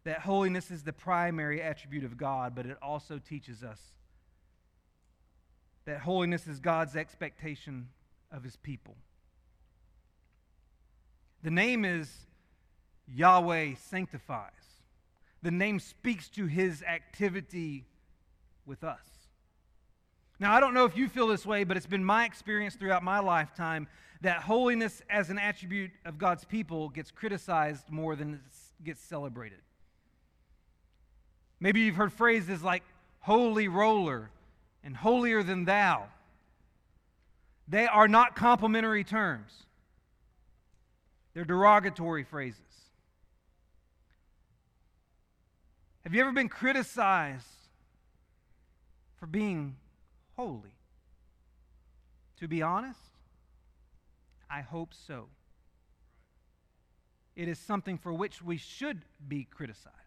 that 0.05 0.19
holiness 0.19 0.71
is 0.71 0.83
the 0.83 0.93
primary 0.93 1.61
attribute 1.61 2.03
of 2.03 2.15
God, 2.15 2.55
but 2.55 2.65
it 2.65 2.77
also 2.81 3.19
teaches 3.19 3.63
us 3.63 3.79
that 5.85 5.99
holiness 5.99 6.47
is 6.47 6.59
God's 6.59 6.95
expectation 6.95 7.89
of 8.31 8.43
his 8.43 8.55
people. 8.55 8.95
The 11.43 11.51
name 11.51 11.85
is 11.85 12.11
Yahweh 13.07 13.75
sanctifies. 13.75 14.51
The 15.41 15.51
name 15.51 15.79
speaks 15.79 16.29
to 16.29 16.45
his 16.45 16.81
activity 16.83 17.85
with 18.65 18.83
us. 18.83 19.05
Now, 20.39 20.53
I 20.53 20.59
don't 20.59 20.73
know 20.73 20.85
if 20.85 20.97
you 20.97 21.07
feel 21.07 21.27
this 21.27 21.45
way, 21.45 21.63
but 21.63 21.77
it's 21.77 21.85
been 21.85 22.03
my 22.03 22.25
experience 22.25 22.75
throughout 22.75 23.03
my 23.03 23.19
lifetime 23.19 23.87
that 24.21 24.41
holiness 24.41 25.01
as 25.09 25.29
an 25.29 25.39
attribute 25.39 25.91
of 26.03 26.17
God's 26.17 26.45
people 26.45 26.89
gets 26.89 27.11
criticized 27.11 27.89
more 27.89 28.15
than 28.15 28.33
it 28.33 28.83
gets 28.83 29.01
celebrated. 29.01 29.59
Maybe 31.65 31.79
you've 31.79 31.95
heard 31.95 32.13
phrases 32.13 32.61
like 32.61 32.83
holy 33.21 33.67
roller 33.67 34.29
and 34.83 34.95
holier 34.95 35.41
than 35.41 35.65
thou. 35.65 36.03
They 37.67 37.87
are 37.87 38.07
not 38.07 38.35
complimentary 38.35 39.03
terms. 39.03 39.51
They're 41.33 41.43
derogatory 41.43 42.23
phrases. 42.23 42.59
Have 46.03 46.13
you 46.13 46.21
ever 46.21 46.31
been 46.31 46.49
criticized 46.49 47.47
for 49.15 49.25
being 49.25 49.75
holy? 50.35 50.75
To 52.41 52.47
be 52.47 52.61
honest, 52.61 52.99
I 54.51 54.61
hope 54.61 54.93
so. 55.07 55.29
It 57.35 57.47
is 57.47 57.57
something 57.57 57.97
for 57.97 58.13
which 58.13 58.43
we 58.43 58.57
should 58.57 59.01
be 59.27 59.47
criticized. 59.49 60.04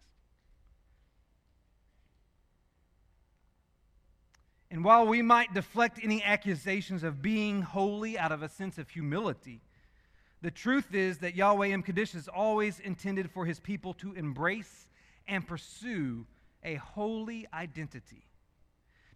And 4.71 4.83
while 4.83 5.07
we 5.07 5.21
might 5.21 5.53
deflect 5.53 5.99
any 6.01 6.23
accusations 6.23 7.03
of 7.03 7.21
being 7.21 7.61
holy 7.61 8.19
out 8.19 8.31
of 8.31 8.43
a 8.43 8.49
sense 8.49 8.77
of 8.77 8.89
humility, 8.89 9.61
the 10.41 10.51
truth 10.51 10.93
is 10.93 11.17
that 11.19 11.35
Yahweh 11.35 11.75
M'Kaddesh 11.75 12.15
is 12.15 12.27
always 12.27 12.79
intended 12.79 13.31
for 13.31 13.45
his 13.45 13.59
people 13.59 13.93
to 13.95 14.13
embrace 14.13 14.87
and 15.27 15.45
pursue 15.45 16.25
a 16.63 16.75
holy 16.75 17.47
identity. 17.53 18.25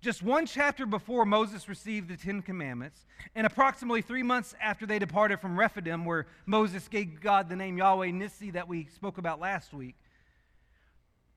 Just 0.02 0.22
one 0.22 0.46
chapter 0.46 0.86
before 0.86 1.26
Moses 1.26 1.70
received 1.70 2.10
the 2.10 2.18
Ten 2.18 2.42
Commandments, 2.42 3.06
and 3.36 3.48
approximately 3.48 4.02
three 4.02 4.24
months 4.24 4.54
after 4.62 4.86
they 4.86 5.00
departed 5.00 5.40
from 5.40 5.58
Rephidim, 5.58 6.04
where 6.04 6.28
Moses 6.46 6.90
gave 6.90 7.22
God 7.22 7.48
the 7.48 7.56
name 7.56 7.78
Yahweh 7.78 8.08
Nissi 8.08 8.52
that 8.52 8.68
we 8.68 8.88
spoke 8.94 9.18
about 9.18 9.40
last 9.40 9.74
week, 9.74 9.96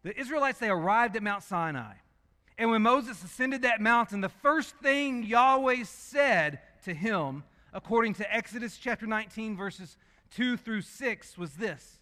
the 0.03 0.19
Israelites, 0.19 0.59
they 0.59 0.69
arrived 0.69 1.15
at 1.17 1.23
Mount 1.23 1.45
Sinai. 1.45 1.95
And 2.59 2.71
when 2.71 2.83
Moses 2.83 3.23
ascended 3.23 3.63
that 3.63 3.81
mountain, 3.81 4.21
the 4.21 4.29
first 4.29 4.77
thing 4.77 5.23
Yahweh 5.23 5.85
said 5.85 6.61
to 6.85 6.95
him, 6.95 7.45
according 7.73 8.15
to 8.15 8.35
Exodus 8.35 8.79
chapter 8.79 9.07
19, 9.07 9.57
verses 9.57 9.97
2 10.35 10.57
through 10.57 10.81
6, 10.83 11.39
was 11.39 11.53
this 11.55 11.99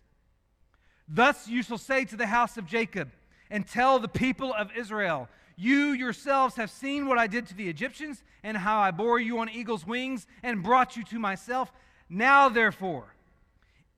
Thus 1.08 1.48
you 1.48 1.62
shall 1.62 1.78
say 1.78 2.04
to 2.04 2.16
the 2.16 2.26
house 2.26 2.56
of 2.56 2.66
Jacob, 2.66 3.10
and 3.50 3.66
tell 3.66 3.98
the 3.98 4.08
people 4.08 4.54
of 4.54 4.70
Israel, 4.76 5.28
You 5.56 5.92
yourselves 5.92 6.56
have 6.56 6.70
seen 6.70 7.06
what 7.06 7.18
I 7.18 7.26
did 7.26 7.46
to 7.48 7.54
the 7.54 7.68
Egyptians, 7.68 8.22
and 8.42 8.56
how 8.56 8.78
I 8.78 8.90
bore 8.90 9.18
you 9.18 9.38
on 9.40 9.48
eagle's 9.48 9.86
wings 9.86 10.26
and 10.42 10.62
brought 10.62 10.96
you 10.96 11.04
to 11.04 11.18
myself. 11.18 11.72
Now, 12.08 12.48
therefore, 12.48 13.14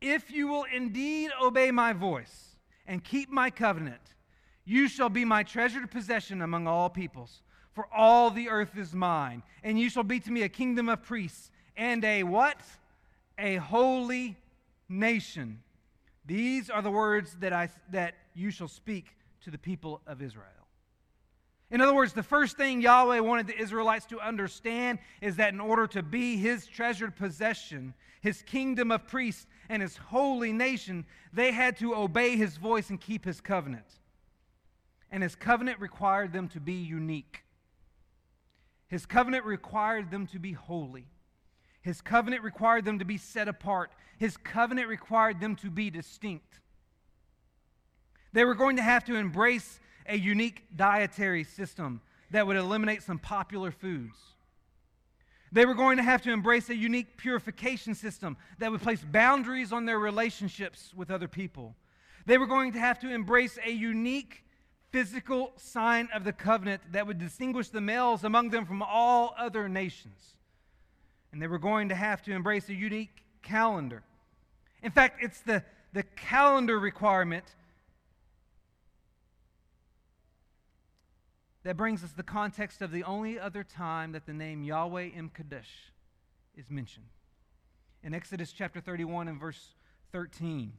if 0.00 0.30
you 0.30 0.48
will 0.48 0.64
indeed 0.72 1.30
obey 1.42 1.70
my 1.70 1.92
voice 1.92 2.56
and 2.86 3.02
keep 3.02 3.30
my 3.30 3.50
covenant, 3.50 4.00
you 4.66 4.88
shall 4.88 5.08
be 5.08 5.24
my 5.24 5.44
treasured 5.44 5.90
possession 5.90 6.42
among 6.42 6.66
all 6.66 6.90
peoples, 6.90 7.42
for 7.72 7.86
all 7.94 8.30
the 8.30 8.48
earth 8.48 8.76
is 8.76 8.92
mine, 8.92 9.42
and 9.62 9.78
you 9.78 9.88
shall 9.88 10.02
be 10.02 10.18
to 10.20 10.30
me 10.30 10.42
a 10.42 10.48
kingdom 10.48 10.88
of 10.88 11.02
priests 11.02 11.50
and 11.76 12.04
a 12.04 12.24
what? 12.24 12.60
A 13.38 13.56
holy 13.56 14.36
nation. 14.88 15.62
These 16.26 16.68
are 16.68 16.82
the 16.82 16.90
words 16.90 17.36
that, 17.40 17.52
I, 17.52 17.68
that 17.92 18.14
you 18.34 18.50
shall 18.50 18.66
speak 18.66 19.16
to 19.42 19.50
the 19.50 19.58
people 19.58 20.00
of 20.06 20.20
Israel. 20.20 20.44
In 21.70 21.80
other 21.80 21.94
words, 21.94 22.12
the 22.12 22.22
first 22.22 22.56
thing 22.56 22.80
Yahweh 22.80 23.20
wanted 23.20 23.46
the 23.46 23.60
Israelites 23.60 24.06
to 24.06 24.20
understand 24.20 24.98
is 25.20 25.36
that 25.36 25.52
in 25.52 25.60
order 25.60 25.86
to 25.88 26.02
be 26.02 26.36
his 26.36 26.66
treasured 26.66 27.14
possession, 27.14 27.94
his 28.20 28.42
kingdom 28.42 28.90
of 28.90 29.06
priests, 29.06 29.46
and 29.68 29.82
his 29.82 29.96
holy 29.96 30.52
nation, 30.52 31.04
they 31.32 31.52
had 31.52 31.76
to 31.76 31.94
obey 31.94 32.36
his 32.36 32.56
voice 32.56 32.90
and 32.90 33.00
keep 33.00 33.24
his 33.24 33.40
covenant 33.40 33.84
and 35.10 35.22
his 35.22 35.34
covenant 35.34 35.80
required 35.80 36.32
them 36.32 36.48
to 36.48 36.60
be 36.60 36.74
unique. 36.74 37.42
His 38.88 39.06
covenant 39.06 39.44
required 39.44 40.10
them 40.10 40.26
to 40.28 40.38
be 40.38 40.52
holy. 40.52 41.06
His 41.82 42.00
covenant 42.00 42.42
required 42.42 42.84
them 42.84 42.98
to 42.98 43.04
be 43.04 43.16
set 43.16 43.48
apart. 43.48 43.92
His 44.18 44.36
covenant 44.36 44.88
required 44.88 45.40
them 45.40 45.56
to 45.56 45.70
be 45.70 45.90
distinct. 45.90 46.60
They 48.32 48.44
were 48.44 48.54
going 48.54 48.76
to 48.76 48.82
have 48.82 49.04
to 49.04 49.16
embrace 49.16 49.80
a 50.08 50.16
unique 50.16 50.64
dietary 50.74 51.44
system 51.44 52.00
that 52.30 52.46
would 52.46 52.56
eliminate 52.56 53.02
some 53.02 53.18
popular 53.18 53.70
foods. 53.70 54.18
They 55.52 55.64
were 55.64 55.74
going 55.74 55.96
to 55.96 56.02
have 56.02 56.22
to 56.22 56.32
embrace 56.32 56.68
a 56.68 56.76
unique 56.76 57.16
purification 57.16 57.94
system 57.94 58.36
that 58.58 58.70
would 58.70 58.82
place 58.82 59.04
boundaries 59.04 59.72
on 59.72 59.84
their 59.84 59.98
relationships 59.98 60.92
with 60.94 61.10
other 61.10 61.28
people. 61.28 61.76
They 62.26 62.36
were 62.36 62.46
going 62.46 62.72
to 62.72 62.80
have 62.80 62.98
to 63.00 63.12
embrace 63.12 63.58
a 63.64 63.70
unique 63.70 64.44
physical 64.92 65.52
sign 65.56 66.08
of 66.14 66.24
the 66.24 66.32
covenant 66.32 66.82
that 66.92 67.06
would 67.06 67.18
distinguish 67.18 67.68
the 67.68 67.80
males 67.80 68.24
among 68.24 68.50
them 68.50 68.64
from 68.64 68.82
all 68.82 69.34
other 69.38 69.68
nations. 69.68 70.36
And 71.32 71.42
they 71.42 71.46
were 71.46 71.58
going 71.58 71.88
to 71.90 71.94
have 71.94 72.22
to 72.22 72.32
embrace 72.32 72.68
a 72.68 72.74
unique 72.74 73.22
calendar. 73.42 74.02
In 74.82 74.90
fact, 74.90 75.22
it's 75.22 75.40
the, 75.40 75.62
the 75.92 76.02
calendar 76.02 76.78
requirement 76.78 77.44
that 81.64 81.76
brings 81.76 82.04
us 82.04 82.12
the 82.12 82.22
context 82.22 82.80
of 82.80 82.92
the 82.92 83.02
only 83.02 83.40
other 83.40 83.64
time 83.64 84.12
that 84.12 84.24
the 84.24 84.32
name 84.32 84.62
Yahweh 84.62 85.08
M'Kaddesh 85.16 85.90
is 86.56 86.70
mentioned. 86.70 87.06
In 88.04 88.14
Exodus 88.14 88.52
chapter 88.52 88.80
31 88.80 89.26
and 89.26 89.40
verse 89.40 89.74
13. 90.12 90.72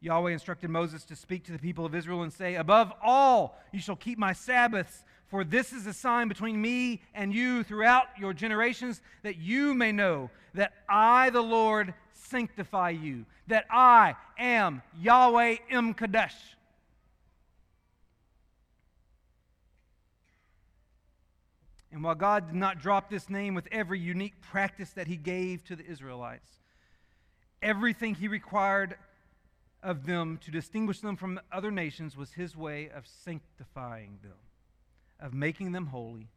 Yahweh 0.00 0.32
instructed 0.32 0.70
Moses 0.70 1.04
to 1.04 1.16
speak 1.16 1.44
to 1.44 1.52
the 1.52 1.58
people 1.58 1.84
of 1.84 1.94
Israel 1.94 2.22
and 2.22 2.32
say, 2.32 2.54
Above 2.54 2.92
all, 3.02 3.58
you 3.72 3.80
shall 3.80 3.96
keep 3.96 4.18
my 4.18 4.32
Sabbaths, 4.32 5.04
for 5.26 5.44
this 5.44 5.72
is 5.72 5.86
a 5.86 5.92
sign 5.92 6.28
between 6.28 6.60
me 6.60 7.02
and 7.14 7.34
you 7.34 7.62
throughout 7.62 8.06
your 8.18 8.32
generations, 8.32 9.02
that 9.22 9.36
you 9.36 9.74
may 9.74 9.92
know 9.92 10.30
that 10.54 10.72
I, 10.88 11.30
the 11.30 11.42
Lord, 11.42 11.92
sanctify 12.14 12.90
you, 12.90 13.26
that 13.46 13.66
I 13.70 14.16
am 14.38 14.82
Yahweh 14.98 15.56
M'Kaddesh. 15.70 16.34
And 21.92 22.04
while 22.04 22.14
God 22.14 22.46
did 22.46 22.56
not 22.56 22.80
drop 22.80 23.10
this 23.10 23.28
name 23.28 23.54
with 23.54 23.68
every 23.72 23.98
unique 23.98 24.40
practice 24.40 24.90
that 24.90 25.08
he 25.08 25.16
gave 25.16 25.64
to 25.64 25.76
the 25.76 25.84
Israelites, 25.84 26.48
everything 27.60 28.14
he 28.14 28.28
required 28.28 28.96
of 29.82 30.06
them 30.06 30.38
to 30.44 30.50
distinguish 30.50 31.00
them 31.00 31.16
from 31.16 31.40
other 31.50 31.70
nations 31.70 32.16
was 32.16 32.32
his 32.32 32.56
way 32.56 32.90
of 32.94 33.06
sanctifying 33.06 34.18
them, 34.22 34.38
of 35.18 35.32
making 35.32 35.72
them 35.72 35.86
holy, 35.86 36.28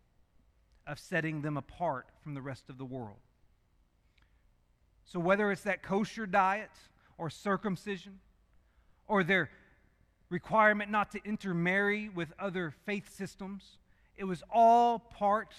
of 0.87 0.99
setting 0.99 1.41
them 1.41 1.57
apart 1.57 2.07
from 2.21 2.33
the 2.33 2.41
rest 2.41 2.69
of 2.69 2.77
the 2.77 2.85
world. 2.85 3.17
So, 5.05 5.19
whether 5.19 5.51
it's 5.51 5.63
that 5.63 5.83
kosher 5.83 6.25
diet 6.25 6.71
or 7.17 7.29
circumcision 7.29 8.19
or 9.07 9.23
their 9.23 9.49
requirement 10.29 10.89
not 10.89 11.11
to 11.11 11.19
intermarry 11.25 12.09
with 12.09 12.33
other 12.39 12.73
faith 12.85 13.13
systems, 13.13 13.77
it 14.15 14.23
was 14.23 14.43
all 14.51 14.99
part 14.99 15.53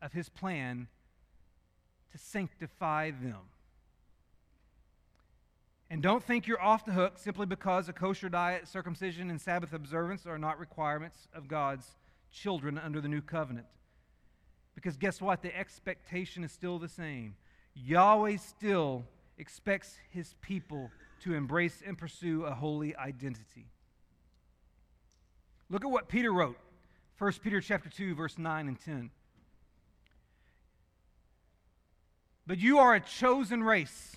of 0.00 0.12
his 0.12 0.28
plan 0.28 0.86
to 2.12 2.18
sanctify 2.18 3.10
them. 3.10 3.40
And 5.90 6.02
don't 6.02 6.22
think 6.22 6.46
you're 6.46 6.60
off 6.60 6.84
the 6.84 6.92
hook 6.92 7.14
simply 7.16 7.46
because 7.46 7.88
a 7.88 7.92
kosher 7.92 8.28
diet, 8.28 8.68
circumcision, 8.68 9.30
and 9.30 9.40
Sabbath 9.40 9.72
observance 9.72 10.26
are 10.26 10.38
not 10.38 10.58
requirements 10.58 11.28
of 11.34 11.48
God's 11.48 11.96
children 12.30 12.76
under 12.76 13.00
the 13.00 13.08
new 13.08 13.22
covenant. 13.22 13.66
Because 14.74 14.96
guess 14.96 15.20
what? 15.20 15.42
The 15.42 15.56
expectation 15.56 16.44
is 16.44 16.52
still 16.52 16.78
the 16.78 16.88
same. 16.88 17.34
Yahweh 17.74 18.36
still 18.36 19.04
expects 19.38 19.96
his 20.10 20.34
people 20.42 20.90
to 21.20 21.34
embrace 21.34 21.82
and 21.84 21.96
pursue 21.96 22.44
a 22.44 22.54
holy 22.54 22.94
identity. 22.96 23.66
Look 25.70 25.84
at 25.84 25.90
what 25.90 26.08
Peter 26.08 26.32
wrote. 26.32 26.58
1 27.18 27.32
Peter 27.42 27.60
chapter 27.60 27.88
2 27.88 28.14
verse 28.14 28.38
9 28.38 28.68
and 28.68 28.80
10. 28.80 29.10
But 32.46 32.58
you 32.58 32.78
are 32.78 32.94
a 32.94 33.00
chosen 33.00 33.62
race 33.62 34.16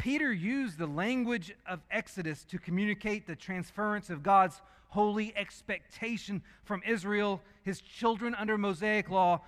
Peter 0.00 0.32
used 0.32 0.78
the 0.78 0.86
language 0.86 1.54
of 1.66 1.80
Exodus 1.90 2.44
to 2.46 2.58
communicate 2.58 3.26
the 3.26 3.36
transference 3.36 4.08
of 4.08 4.22
God's 4.22 4.62
holy 4.88 5.36
expectation 5.36 6.42
from 6.64 6.80
Israel, 6.88 7.42
his 7.64 7.82
children 7.82 8.34
under 8.34 8.56
Mosaic 8.56 9.10
law, 9.10 9.42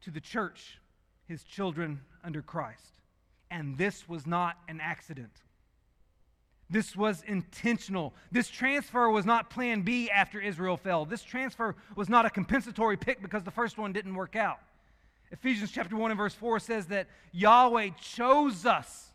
to 0.00 0.10
the 0.10 0.20
church, 0.20 0.80
his 1.28 1.44
children 1.44 2.00
under 2.24 2.42
Christ. 2.42 2.94
And 3.52 3.78
this 3.78 4.08
was 4.08 4.26
not 4.26 4.56
an 4.66 4.80
accident. 4.80 5.30
This 6.68 6.96
was 6.96 7.22
intentional. 7.28 8.14
This 8.32 8.48
transfer 8.48 9.08
was 9.08 9.24
not 9.24 9.48
plan 9.48 9.82
B 9.82 10.10
after 10.10 10.40
Israel 10.40 10.76
fell. 10.76 11.04
This 11.04 11.22
transfer 11.22 11.76
was 11.94 12.08
not 12.08 12.26
a 12.26 12.30
compensatory 12.30 12.96
pick 12.96 13.22
because 13.22 13.44
the 13.44 13.52
first 13.52 13.78
one 13.78 13.92
didn't 13.92 14.16
work 14.16 14.34
out. 14.34 14.58
Ephesians 15.30 15.70
chapter 15.70 15.94
1 15.94 16.10
and 16.10 16.18
verse 16.18 16.34
4 16.34 16.58
says 16.58 16.86
that 16.86 17.06
Yahweh 17.30 17.90
chose 18.00 18.66
us 18.66 19.12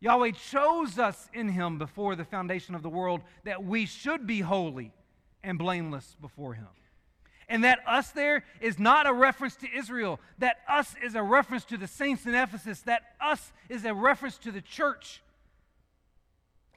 Yahweh 0.00 0.32
chose 0.32 0.98
us 0.98 1.28
in 1.32 1.48
him 1.48 1.78
before 1.78 2.14
the 2.14 2.24
foundation 2.24 2.74
of 2.74 2.82
the 2.82 2.88
world 2.88 3.20
that 3.44 3.64
we 3.64 3.86
should 3.86 4.26
be 4.26 4.40
holy 4.40 4.92
and 5.42 5.58
blameless 5.58 6.16
before 6.20 6.54
him. 6.54 6.68
And 7.48 7.64
that 7.64 7.80
us 7.86 8.10
there 8.10 8.44
is 8.60 8.78
not 8.78 9.06
a 9.06 9.12
reference 9.12 9.56
to 9.56 9.68
Israel. 9.74 10.20
That 10.38 10.58
us 10.68 10.94
is 11.02 11.14
a 11.14 11.22
reference 11.22 11.64
to 11.66 11.78
the 11.78 11.86
saints 11.86 12.26
in 12.26 12.34
Ephesus. 12.34 12.82
That 12.82 13.02
us 13.20 13.52
is 13.68 13.84
a 13.84 13.94
reference 13.94 14.36
to 14.38 14.52
the 14.52 14.60
church. 14.60 15.22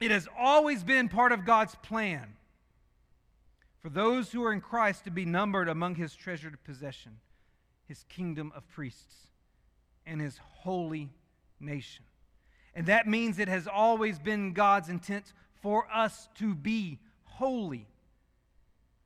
It 0.00 0.10
has 0.10 0.26
always 0.36 0.82
been 0.82 1.08
part 1.08 1.30
of 1.30 1.44
God's 1.44 1.74
plan 1.82 2.36
for 3.82 3.90
those 3.90 4.32
who 4.32 4.42
are 4.44 4.52
in 4.52 4.60
Christ 4.60 5.04
to 5.04 5.10
be 5.10 5.24
numbered 5.24 5.68
among 5.68 5.96
his 5.96 6.14
treasured 6.14 6.56
possession, 6.64 7.18
his 7.86 8.04
kingdom 8.08 8.52
of 8.56 8.68
priests, 8.68 9.26
and 10.06 10.20
his 10.20 10.38
holy 10.38 11.10
nation. 11.60 12.04
And 12.74 12.86
that 12.86 13.06
means 13.06 13.38
it 13.38 13.48
has 13.48 13.66
always 13.66 14.18
been 14.18 14.52
God's 14.52 14.88
intent 14.88 15.32
for 15.60 15.86
us 15.92 16.28
to 16.36 16.54
be 16.54 16.98
holy. 17.24 17.86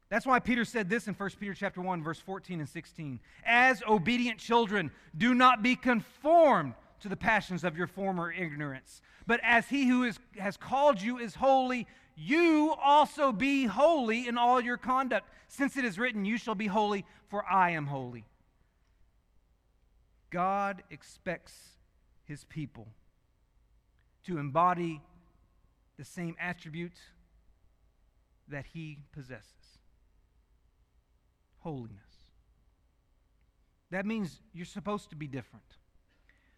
That's 0.09 0.27
why 0.27 0.39
Peter 0.39 0.65
said 0.65 0.89
this 0.89 1.09
in 1.09 1.15
1 1.15 1.31
Peter 1.41 1.55
chapter 1.55 1.81
1 1.81 2.03
verse 2.03 2.21
14 2.21 2.61
and 2.61 2.69
16. 2.69 3.19
As 3.45 3.83
obedient 3.89 4.39
children, 4.39 4.93
do 5.17 5.35
not 5.35 5.63
be 5.63 5.75
conformed 5.75 6.75
to 7.01 7.09
the 7.09 7.17
passions 7.17 7.65
of 7.65 7.77
your 7.77 7.87
former 7.87 8.33
ignorance, 8.33 9.03
but 9.27 9.41
as 9.43 9.69
he 9.69 9.87
who 9.87 10.05
is, 10.05 10.19
has 10.39 10.57
called 10.57 11.03
you 11.03 11.19
is 11.19 11.35
holy, 11.35 11.87
you 12.15 12.75
also 12.83 13.33
be 13.33 13.67
holy 13.67 14.27
in 14.27 14.39
all 14.39 14.61
your 14.61 14.79
conduct, 14.79 15.29
since 15.49 15.77
it 15.77 15.85
is 15.85 15.99
written, 15.99 16.25
You 16.25 16.39
shall 16.39 16.55
be 16.55 16.69
holy, 16.69 17.05
for 17.29 17.45
I 17.45 17.71
am 17.71 17.87
holy. 17.87 18.25
God 20.31 20.83
expects 20.91 21.53
his 22.25 22.45
people 22.45 22.89
to 24.27 24.39
embody 24.39 25.01
the 25.99 26.05
same 26.05 26.37
attributes 26.41 27.01
that 28.49 28.67
he 28.73 28.99
possesses 29.13 29.45
holiness. 31.61 31.97
That 33.91 34.07
means 34.07 34.41
you're 34.53 34.67
supposed 34.67 35.11
to 35.11 35.17
be 35.17 35.27
different. 35.27 35.65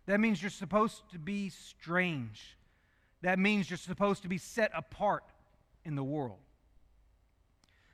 That 0.07 0.21
means 0.21 0.43
you're 0.43 0.51
supposed 0.51 1.03
to 1.13 1.19
be 1.19 1.51
strange. 1.51 2.57
That 3.23 3.39
means 3.39 3.71
you're 3.71 3.77
supposed 3.77 4.23
to 4.23 4.29
be 4.29 4.39
set 4.39 4.71
apart 4.75 5.25
in 5.85 5.95
the 5.95 6.05
world. 6.05 6.39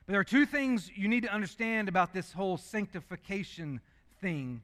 But 0.05 0.13
there 0.13 0.21
are 0.21 0.25
two 0.25 0.45
things 0.45 0.89
you 0.95 1.07
need 1.07 1.23
to 1.23 1.33
understand 1.33 1.89
about 1.89 2.13
this 2.13 2.31
whole 2.31 2.57
sanctification 2.57 3.81
thing 4.21 4.61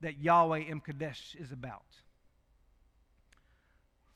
that 0.00 0.18
Yahweh 0.18 0.64
M'Kaddesh 0.70 1.40
is 1.40 1.52
about. 1.52 1.84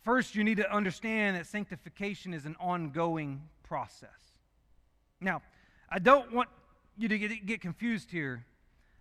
First, 0.09 0.35
you 0.35 0.43
need 0.43 0.57
to 0.57 0.75
understand 0.75 1.37
that 1.37 1.47
sanctification 1.47 2.33
is 2.33 2.47
an 2.47 2.57
ongoing 2.59 3.43
process. 3.63 4.09
Now, 5.21 5.43
I 5.91 5.99
don't 5.99 6.33
want 6.33 6.49
you 6.97 7.09
to 7.09 7.19
get, 7.19 7.45
get 7.45 7.61
confused 7.61 8.11
here. 8.11 8.47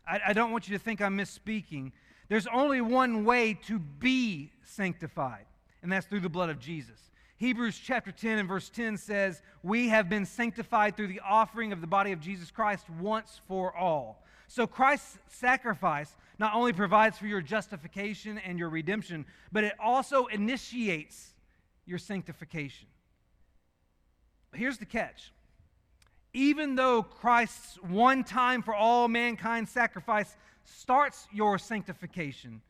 I, 0.05 0.19
I 0.27 0.33
don't 0.33 0.51
want 0.51 0.67
you 0.67 0.77
to 0.77 0.83
think 0.83 1.01
I'm 1.01 1.17
misspeaking. 1.17 1.93
There's 2.27 2.45
only 2.47 2.81
one 2.81 3.23
way 3.23 3.53
to 3.67 3.79
be 3.79 4.51
sanctified, 4.63 5.45
and 5.81 5.89
that's 5.89 6.05
through 6.07 6.19
the 6.19 6.27
blood 6.27 6.49
of 6.49 6.59
Jesus. 6.59 6.99
Hebrews 7.37 7.79
chapter 7.81 8.11
10 8.11 8.39
and 8.39 8.49
verse 8.49 8.69
10 8.69 8.97
says, 8.97 9.41
We 9.63 9.87
have 9.87 10.09
been 10.09 10.25
sanctified 10.25 10.97
through 10.97 11.07
the 11.07 11.21
offering 11.25 11.71
of 11.71 11.79
the 11.79 11.87
body 11.87 12.11
of 12.11 12.19
Jesus 12.19 12.51
Christ 12.51 12.83
once 12.99 13.39
for 13.47 13.73
all. 13.73 14.25
So 14.47 14.65
Christ's 14.65 15.17
sacrifice 15.27 16.15
not 16.39 16.55
only 16.55 16.73
provides 16.73 17.17
for 17.17 17.27
your 17.27 17.41
justification 17.41 18.37
and 18.37 18.57
your 18.57 18.69
redemption, 18.69 19.25
but 19.51 19.63
it 19.63 19.73
also 19.79 20.27
initiates 20.27 21.33
your 21.85 21.97
sanctification. 21.97 22.87
Here's 24.53 24.77
the 24.77 24.85
catch. 24.85 25.31
Even 26.33 26.75
though 26.75 27.03
Christ's 27.03 27.81
one 27.81 28.23
time 28.23 28.61
for 28.61 28.73
all 28.73 29.07
mankind 29.07 29.67
sacrifice 29.67 30.35
starts 30.63 31.27
your 31.31 31.57
sanctification, 31.57 32.61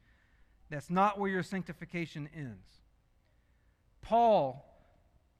that's 0.70 0.90
not 0.90 1.20
where 1.20 1.30
your 1.30 1.44
sanctification 1.44 2.30
ends. 2.36 2.66
Paul, 4.02 4.66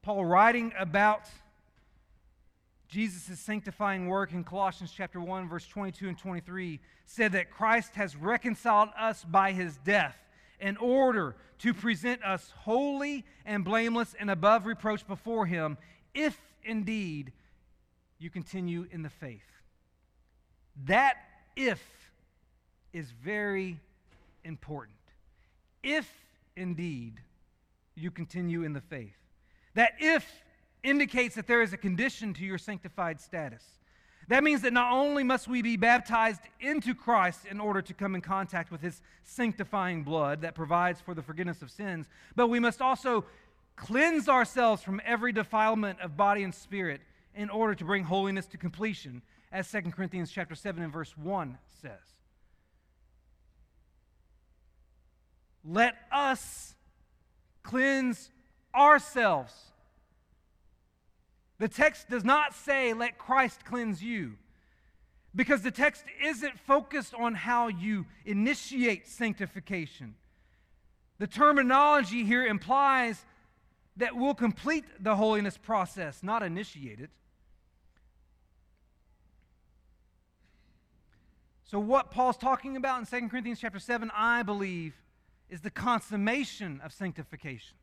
Paul 0.02 0.26
writing 0.26 0.74
about 0.78 1.22
Jesus' 2.88 3.40
sanctifying 3.40 4.08
work 4.08 4.32
in 4.32 4.44
Colossians 4.44 4.94
chapter 4.96 5.20
1 5.20 5.50
verse 5.50 5.68
22 5.68 6.08
and 6.08 6.18
23 6.18 6.80
said 7.06 7.34
that 7.34 7.52
Christ 7.52 7.96
has 7.96 8.16
reconciled 8.16 8.90
us 8.98 9.24
by 9.26 9.52
his 9.52 9.78
death 9.78 10.18
in 10.60 10.78
order 10.78 11.36
to 11.60 11.74
present 11.74 12.24
us 12.24 12.54
holy 12.58 13.26
and 13.46 13.66
blameless 13.66 14.16
and 14.20 14.32
above 14.32 14.66
reproach 14.66 15.06
before 15.08 15.46
him 15.46 15.78
if 16.14 16.38
indeed 16.64 17.32
you 18.20 18.30
continue 18.30 18.88
in 18.92 19.04
the 19.04 19.10
faith. 19.10 19.44
That 20.86 21.18
if 21.56 21.82
is 22.94 23.12
very 23.12 23.80
important. 24.44 24.98
If 25.84 26.10
indeed 26.56 27.20
you 27.96 28.12
continue 28.12 28.64
in 28.64 28.74
the 28.74 28.82
faith. 28.82 29.16
That 29.74 29.94
if 30.00 30.26
indicates 30.88 31.36
that 31.36 31.48
there 31.48 31.62
is 31.62 31.74
a 31.74 31.78
condition 31.78 32.34
to 32.36 32.46
your 32.46 32.58
sanctified 32.58 33.20
status. 33.20 33.64
That 34.30 34.44
means 34.44 34.62
that 34.62 34.74
not 34.74 34.92
only 34.92 35.24
must 35.24 35.48
we 35.48 35.62
be 35.62 35.78
baptized 35.78 36.42
into 36.60 36.94
Christ 36.94 37.46
in 37.50 37.60
order 37.60 37.82
to 37.82 37.94
come 37.94 38.14
in 38.14 38.22
contact 38.22 38.72
with 38.72 38.82
his 38.82 39.02
sanctifying 39.24 40.04
blood 40.04 40.42
that 40.42 40.54
provides 40.54 41.00
for 41.00 41.14
the 41.14 41.22
forgiveness 41.22 41.62
of 41.62 41.72
sins, 41.72 42.08
but 42.36 42.48
we 42.48 42.60
must 42.60 42.82
also 42.82 43.26
cleanse 43.78 44.28
ourselves 44.28 44.82
from 44.82 45.02
every 45.06 45.32
defilement 45.32 46.00
of 46.02 46.18
body 46.18 46.44
and 46.44 46.54
spirit 46.54 47.02
in 47.36 47.50
order 47.50 47.76
to 47.76 47.86
bring 47.86 48.04
holiness 48.04 48.48
to 48.48 48.58
completion, 48.58 49.22
as 49.52 49.72
2 49.72 49.82
Corinthians 49.92 50.32
chapter 50.32 50.56
7 50.56 50.84
and 50.84 50.92
verse 50.92 51.16
1 51.18 51.58
says. 51.82 51.92
Let 55.64 55.96
us 56.12 56.74
cleanse 57.64 58.32
ourselves. 58.76 59.54
The 61.60 61.68
text 61.68 62.10
does 62.10 62.24
not 62.24 62.54
say, 62.54 62.94
let 62.94 63.18
Christ 63.18 63.66
cleanse 63.66 64.04
you, 64.04 64.34
because 65.36 65.62
the 65.62 65.72
text 65.72 66.04
isn't 66.24 66.60
focused 66.60 67.14
on 67.14 67.34
how 67.34 67.68
you 67.68 68.06
initiate 68.26 69.08
sanctification. 69.08 70.16
The 71.20 71.28
terminology 71.28 72.24
here 72.24 72.46
implies 72.46 73.26
that 73.98 74.16
we'll 74.16 74.36
complete 74.36 74.86
the 75.00 75.16
holiness 75.16 75.58
process, 75.58 76.22
not 76.22 76.44
initiate 76.44 77.00
it. 77.00 77.10
So, 81.64 81.80
what 81.80 82.12
Paul's 82.12 82.38
talking 82.38 82.78
about 82.78 83.00
in 83.00 83.22
2 83.22 83.28
Corinthians 83.30 83.60
chapter 83.60 83.80
7, 83.80 84.10
I 84.16 84.44
believe, 84.44 84.94
is 85.50 85.62
the 85.62 85.70
consummation 85.70 86.80
of 86.84 86.94
sanctification. 86.94 87.77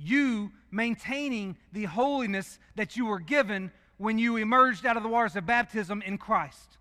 You 0.00 0.52
maintaining 0.70 1.56
the 1.72 1.84
holiness 1.84 2.58
that 2.76 2.96
you 2.96 3.06
were 3.06 3.18
given 3.18 3.72
when 3.96 4.18
you 4.18 4.36
emerged 4.36 4.86
out 4.86 4.96
of 4.96 5.02
the 5.02 5.08
waters 5.08 5.34
of 5.34 5.44
baptism 5.44 6.02
in 6.02 6.18
Christ. 6.18 6.78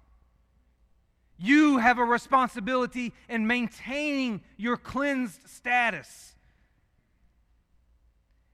You 1.39 1.77
have 1.77 1.97
a 1.97 2.03
responsibility 2.03 3.13
in 3.27 3.47
maintaining 3.47 4.41
your 4.55 4.77
cleansed 4.77 5.49
status. 5.49 6.35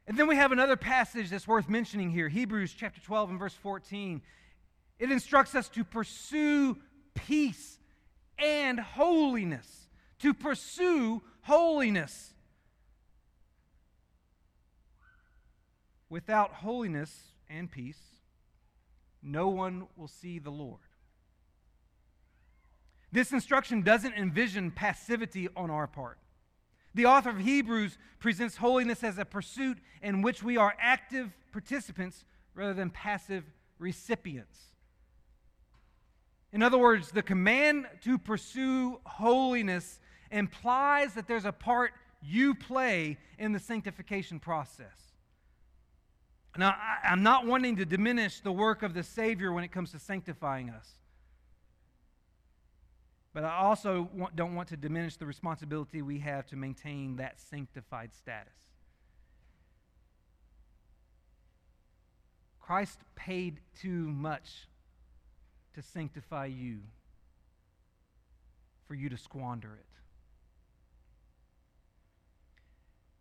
And 0.07 0.17
then 0.17 0.27
we 0.27 0.35
have 0.35 0.51
another 0.51 0.75
passage 0.75 1.29
that's 1.29 1.47
worth 1.47 1.69
mentioning 1.69 2.09
here 2.09 2.27
Hebrews 2.27 2.73
chapter 2.77 3.01
12 3.01 3.31
and 3.31 3.39
verse 3.39 3.53
14. 3.53 4.21
It 4.99 5.11
instructs 5.11 5.55
us 5.55 5.69
to 5.69 5.83
pursue 5.83 6.77
peace 7.13 7.79
and 8.37 8.79
holiness, 8.79 9.87
to 10.19 10.33
pursue 10.33 11.21
holiness. 11.41 12.32
Without 16.13 16.53
holiness 16.53 17.31
and 17.49 17.71
peace, 17.71 17.97
no 19.23 19.47
one 19.47 19.87
will 19.97 20.07
see 20.07 20.37
the 20.37 20.51
Lord. 20.51 20.81
This 23.11 23.31
instruction 23.31 23.81
doesn't 23.81 24.13
envision 24.13 24.69
passivity 24.69 25.49
on 25.55 25.71
our 25.71 25.87
part. 25.87 26.19
The 26.93 27.07
author 27.07 27.31
of 27.31 27.39
Hebrews 27.39 27.97
presents 28.19 28.57
holiness 28.57 29.03
as 29.03 29.17
a 29.17 29.25
pursuit 29.25 29.79
in 30.03 30.21
which 30.21 30.43
we 30.43 30.55
are 30.55 30.75
active 30.79 31.31
participants 31.51 32.25
rather 32.53 32.75
than 32.75 32.91
passive 32.91 33.45
recipients. 33.79 34.59
In 36.51 36.61
other 36.61 36.77
words, 36.77 37.09
the 37.09 37.23
command 37.23 37.87
to 38.03 38.19
pursue 38.19 38.99
holiness 39.03 39.99
implies 40.29 41.15
that 41.15 41.27
there's 41.27 41.45
a 41.45 41.51
part 41.51 41.89
you 42.21 42.53
play 42.53 43.17
in 43.39 43.51
the 43.51 43.59
sanctification 43.59 44.39
process. 44.39 45.12
Now, 46.57 46.69
I, 46.69 47.11
am 47.11 47.23
not 47.23 47.47
wanting 47.47 47.77
to 47.77 47.85
diminish 47.85 48.39
the 48.39 48.51
work 48.51 48.83
of 48.83 48.93
the 48.93 49.03
Savior 49.03 49.51
when 49.51 49.63
it 49.63 49.71
comes 49.71 49.91
to 49.91 49.99
sanctifying 49.99 50.69
us. 50.69 50.87
But 53.33 53.43
I 53.43 53.55
also 53.55 54.09
want, 54.13 54.35
don't 54.35 54.53
want 54.53 54.69
to 54.69 54.77
diminish 54.77 55.17
the 55.17 55.25
responsibility 55.25 56.03
we 56.03 56.19
have 56.19 56.45
to 56.47 56.55
maintain 56.55 57.15
that 57.15 57.39
sanctified 57.39 58.13
status. 58.13 58.53
Christ 62.59 62.99
paid 63.15 63.59
too 63.81 64.07
much 64.09 64.67
to 65.73 65.81
sanctify 65.81 66.45
you, 66.45 66.79
for 68.87 68.93
you 68.93 69.09
to 69.09 69.17
squander 69.17 69.73
it. 69.73 69.92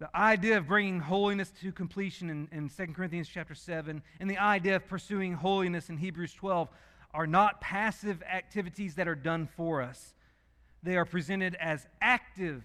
The 0.03 0.17
idea 0.17 0.59
of 0.59 0.67
bringing 0.67 0.99
holiness 0.99 1.53
to 1.61 1.71
completion 1.71 2.29
in, 2.29 2.49
in 2.51 2.69
2 2.69 2.93
Corinthians 2.93 3.29
chapter 3.33 3.55
7 3.55 4.03
and 4.19 4.29
the 4.29 4.37
idea 4.37 4.75
of 4.75 4.89
pursuing 4.89 5.33
holiness 5.33 5.91
in 5.91 5.97
Hebrews 5.97 6.35
12 6.35 6.69
are 7.15 7.29
not 7.29 7.61
passive 7.61 8.21
activities 8.25 8.97
that 8.97 9.07
are 9.07 9.15
done 9.15 9.47
for 9.57 9.81
us. 9.81 10.15
They 10.83 10.97
are 10.97 11.05
presented 11.05 11.55
as 11.55 11.87
active 12.01 12.65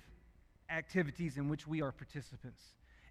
activities 0.68 1.38
in 1.38 1.48
which 1.48 1.68
we 1.68 1.84
are 1.84 1.92
participants. 1.92 2.64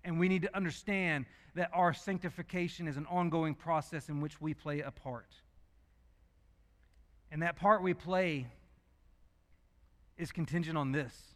And 0.02 0.18
we 0.18 0.28
need 0.28 0.42
to 0.42 0.56
understand 0.56 1.26
that 1.54 1.70
our 1.72 1.94
sanctification 1.94 2.88
is 2.88 2.96
an 2.96 3.06
ongoing 3.08 3.54
process 3.54 4.08
in 4.08 4.20
which 4.20 4.40
we 4.40 4.54
play 4.54 4.80
a 4.80 4.90
part. 4.90 5.30
And 7.30 7.42
that 7.42 7.54
part 7.54 7.80
we 7.80 7.94
play 7.94 8.48
is 10.18 10.32
contingent 10.32 10.76
on 10.76 10.90
this 10.90 11.35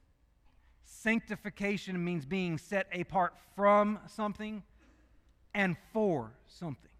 Sanctification 0.93 2.05
means 2.05 2.27
being 2.27 2.59
set 2.59 2.89
apart 2.93 3.33
from 3.55 4.01
something 4.09 4.63
and 5.55 5.77
for 5.93 6.33
something. 6.49 6.91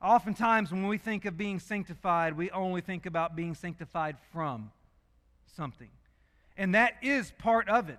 Oftentimes, 0.00 0.70
when 0.70 0.86
we 0.86 0.96
think 0.96 1.24
of 1.24 1.36
being 1.36 1.58
sanctified, 1.58 2.36
we 2.36 2.50
only 2.52 2.80
think 2.82 3.04
about 3.04 3.34
being 3.34 3.54
sanctified 3.54 4.16
from 4.32 4.70
something. 5.56 5.90
And 6.56 6.74
that 6.76 6.94
is 7.02 7.32
part 7.38 7.68
of 7.68 7.90
it. 7.90 7.98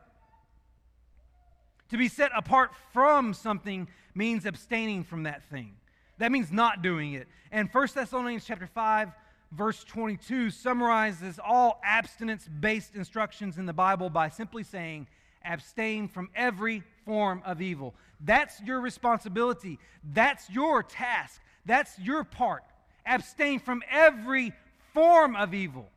To 1.90 1.98
be 1.98 2.08
set 2.08 2.32
apart 2.36 2.72
from 2.94 3.34
something 3.34 3.90
means 4.16 4.46
abstaining 4.46 5.04
from 5.04 5.24
that 5.24 5.44
thing. 5.50 5.76
That 6.20 6.32
means 6.32 6.52
not 6.52 6.82
doing 6.82 7.14
it. 7.14 7.28
And 7.52 7.70
1 7.70 7.88
Thessalonians 7.94 8.46
chapter 8.46 8.66
5 8.66 9.12
verse 9.56 9.84
22 9.84 10.50
summarizes 10.50 11.40
all 11.44 11.80
abstinence 11.84 12.48
based 12.60 12.96
instructions 12.96 13.58
in 13.58 13.66
the 13.66 13.74
Bible 13.74 14.10
by 14.10 14.30
simply 14.30 14.64
saying, 14.64 15.08
abstain 15.46 16.08
from 16.08 16.30
every 16.36 16.84
form 17.06 17.42
of 17.46 17.62
evil. 17.62 17.94
That's 18.22 18.62
your 18.62 18.80
responsibility. 18.80 19.80
That's 20.14 20.50
your 20.50 20.84
task. 20.84 21.42
That's 21.66 21.98
your 22.00 22.24
part. 22.24 22.64
Abstain 23.06 23.60
from 23.60 23.84
every 23.92 24.54
form 24.94 25.36
of 25.36 25.54
evil. 25.54 25.90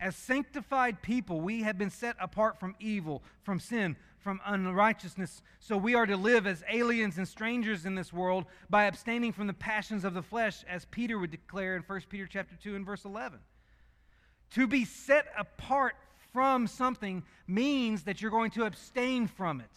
As 0.00 0.16
sanctified 0.16 1.02
people, 1.02 1.42
we 1.42 1.62
have 1.62 1.76
been 1.76 1.90
set 1.90 2.16
apart 2.18 2.58
from 2.58 2.74
evil, 2.80 3.22
from 3.42 3.60
sin, 3.60 3.96
from 4.18 4.40
unrighteousness. 4.46 5.42
So 5.58 5.76
we 5.76 5.94
are 5.94 6.06
to 6.06 6.16
live 6.16 6.46
as 6.46 6.64
aliens 6.72 7.18
and 7.18 7.28
strangers 7.28 7.84
in 7.84 7.94
this 7.94 8.10
world 8.10 8.46
by 8.70 8.84
abstaining 8.84 9.32
from 9.32 9.46
the 9.46 9.52
passions 9.52 10.04
of 10.04 10.14
the 10.14 10.22
flesh, 10.22 10.64
as 10.66 10.86
Peter 10.86 11.18
would 11.18 11.30
declare 11.30 11.76
in 11.76 11.82
1 11.82 12.00
Peter 12.08 12.26
chapter 12.26 12.56
2 12.62 12.76
and 12.76 12.86
verse 12.86 13.04
11. 13.04 13.40
To 14.52 14.66
be 14.66 14.86
set 14.86 15.26
apart 15.38 15.96
from 16.32 16.66
something 16.66 17.22
means 17.46 18.04
that 18.04 18.22
you're 18.22 18.30
going 18.30 18.52
to 18.52 18.64
abstain 18.64 19.26
from 19.26 19.60
it. 19.60 19.70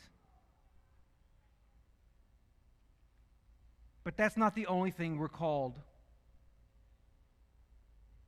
But 4.06 4.16
that's 4.16 4.38
not 4.38 4.56
the 4.56 4.68
only 4.68 4.92
thing 4.92 5.18
we're 5.18 5.28
called 5.28 5.80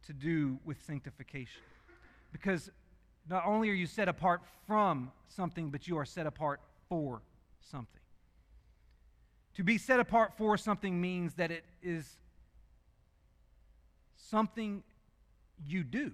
to 0.07 0.13
do 0.13 0.59
with 0.65 0.81
sanctification. 0.85 1.61
Because 2.31 2.69
not 3.29 3.45
only 3.45 3.69
are 3.69 3.73
you 3.73 3.87
set 3.87 4.07
apart 4.07 4.41
from 4.67 5.11
something, 5.27 5.69
but 5.69 5.87
you 5.87 5.97
are 5.97 6.05
set 6.05 6.27
apart 6.27 6.61
for 6.89 7.21
something. 7.61 8.01
To 9.55 9.63
be 9.63 9.77
set 9.77 9.99
apart 9.99 10.33
for 10.37 10.57
something 10.57 10.99
means 10.99 11.35
that 11.35 11.49
it 11.49 11.63
is 11.81 12.17
something 14.17 14.83
you 15.65 15.83
do. 15.83 16.11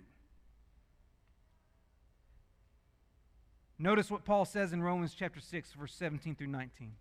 Notice 3.79 4.11
what 4.11 4.25
Paul 4.25 4.45
says 4.45 4.73
in 4.73 4.83
Romans 4.83 5.15
chapter 5.17 5.39
6 5.39 5.73
verse 5.73 5.93
17 5.95 6.35
through 6.35 6.47
19. 6.47 6.93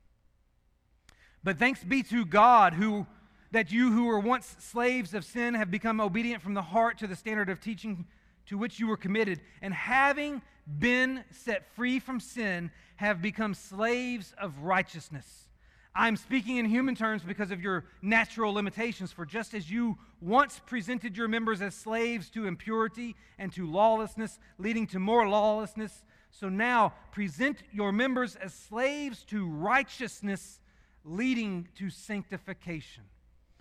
But 1.45 1.59
thanks 1.59 1.85
be 1.85 2.03
to 2.05 2.25
God 2.25 2.75
who 2.75 3.07
that 3.51 3.71
you 3.71 3.93
who 3.93 4.05
were 4.05 4.21
once 4.21 4.57
slaves 4.61 5.13
of 5.13 5.25
sin 5.25 5.55
have 5.55 5.71
become 5.71 6.01
obedient 6.01 6.43
from 6.43 6.55
the 6.55 6.63
heart 6.63 6.99
to 6.99 7.07
the 7.07 7.17
standard 7.17 7.51
of 7.51 7.61
teaching 7.61 8.07
to 8.51 8.59
which 8.59 8.79
you 8.79 8.89
were 8.89 8.97
committed, 8.97 9.41
and 9.63 9.73
having 9.73 10.43
been 10.79 11.25
set 11.31 11.65
free 11.75 12.01
from 12.01 12.21
sin, 12.21 12.71
have 12.97 13.23
become 13.23 13.55
slaves 13.55 14.35
of 14.39 14.59
righteousness. 14.59 15.49
I'm 15.95 16.17
speaking 16.17 16.57
in 16.57 16.67
human 16.67 16.97
terms 16.97 17.23
because 17.23 17.53
of 17.53 17.63
your 17.63 17.85
natural 18.03 18.53
limitations. 18.53 19.13
For 19.13 19.25
just 19.25 19.55
as 19.55 19.71
you 19.71 19.99
once 20.21 20.61
presented 20.67 21.17
your 21.17 21.29
members 21.29 21.63
as 21.63 21.75
slaves 21.75 22.29
to 22.31 22.47
impurity 22.47 23.15
and 23.39 23.53
to 23.53 23.71
lawlessness, 23.71 24.39
leading 24.59 24.87
to 24.89 24.99
more 24.99 25.29
lawlessness, 25.29 26.05
so 26.31 26.49
now 26.49 26.93
present 27.13 27.59
your 27.73 27.93
members 27.93 28.37
as 28.37 28.53
slaves 28.53 29.23
to 29.25 29.49
righteousness, 29.49 30.61
leading 31.05 31.69
to 31.79 31.89
sanctification. 31.89 33.05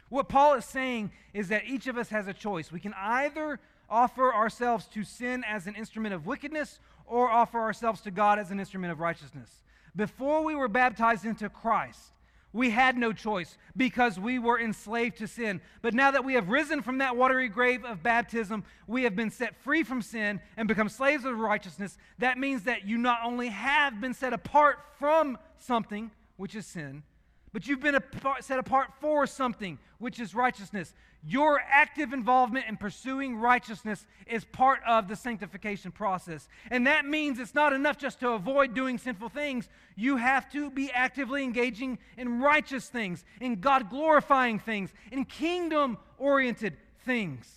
What 0.09 0.29
Paul 0.29 0.55
is 0.55 0.65
saying 0.65 1.11
is 1.33 1.49
that 1.49 1.65
each 1.65 1.85
of 1.85 1.97
us 1.97 2.09
has 2.09 2.27
a 2.27 2.33
choice. 2.33 2.71
We 2.71 2.79
can 2.79 2.95
either 2.95 3.59
offer 3.89 4.33
ourselves 4.33 4.85
to 4.87 5.03
sin 5.03 5.43
as 5.47 5.67
an 5.67 5.75
instrument 5.75 6.13
of 6.13 6.25
wickedness 6.25 6.79
or 7.05 7.29
offer 7.29 7.59
ourselves 7.59 8.01
to 8.01 8.11
God 8.11 8.39
as 8.39 8.51
an 8.51 8.59
instrument 8.59 8.91
of 8.91 8.99
righteousness. 8.99 9.49
Before 9.95 10.43
we 10.43 10.55
were 10.55 10.67
baptized 10.67 11.25
into 11.25 11.49
Christ, 11.49 12.11
we 12.51 12.71
had 12.71 12.97
no 12.97 13.13
choice 13.13 13.57
because 13.77 14.19
we 14.19 14.39
were 14.39 14.59
enslaved 14.59 15.17
to 15.17 15.27
sin. 15.27 15.61
But 15.81 15.93
now 15.93 16.11
that 16.11 16.25
we 16.25 16.33
have 16.33 16.49
risen 16.49 16.81
from 16.81 16.97
that 16.97 17.15
watery 17.15 17.47
grave 17.47 17.85
of 17.85 18.01
baptism, 18.01 18.63
we 18.87 19.03
have 19.03 19.15
been 19.15 19.29
set 19.29 19.55
free 19.63 19.83
from 19.83 20.01
sin 20.01 20.39
and 20.57 20.67
become 20.67 20.89
slaves 20.89 21.25
of 21.25 21.37
righteousness. 21.37 21.97
That 22.17 22.37
means 22.37 22.63
that 22.63 22.87
you 22.87 22.97
not 22.97 23.19
only 23.23 23.49
have 23.49 24.01
been 24.01 24.13
set 24.13 24.33
apart 24.33 24.79
from 24.97 25.37
something, 25.57 26.09
which 26.37 26.55
is 26.55 26.65
sin, 26.65 27.03
but 27.51 27.67
you've 27.67 27.79
been 27.79 27.97
set 28.41 28.59
apart 28.59 28.91
for 28.99 29.25
something, 29.25 29.79
which 29.97 30.19
is 30.19 30.35
righteousness. 30.35 30.93
Your 31.25 31.59
active 31.59 32.13
involvement 32.13 32.67
in 32.67 32.77
pursuing 32.77 33.35
righteousness 33.35 34.05
is 34.25 34.45
part 34.45 34.79
of 34.87 35.07
the 35.07 35.15
sanctification 35.15 35.91
process. 35.91 36.47
And 36.71 36.87
that 36.87 37.05
means 37.05 37.39
it's 37.39 37.55
not 37.55 37.73
enough 37.73 37.97
just 37.97 38.19
to 38.21 38.29
avoid 38.29 38.73
doing 38.73 38.97
sinful 38.97 39.29
things. 39.29 39.67
You 39.95 40.17
have 40.17 40.49
to 40.51 40.69
be 40.69 40.91
actively 40.91 41.43
engaging 41.43 41.97
in 42.17 42.39
righteous 42.39 42.87
things, 42.87 43.25
in 43.41 43.59
God 43.59 43.89
glorifying 43.89 44.59
things, 44.59 44.93
in 45.11 45.25
kingdom 45.25 45.97
oriented 46.17 46.77
things. 47.05 47.47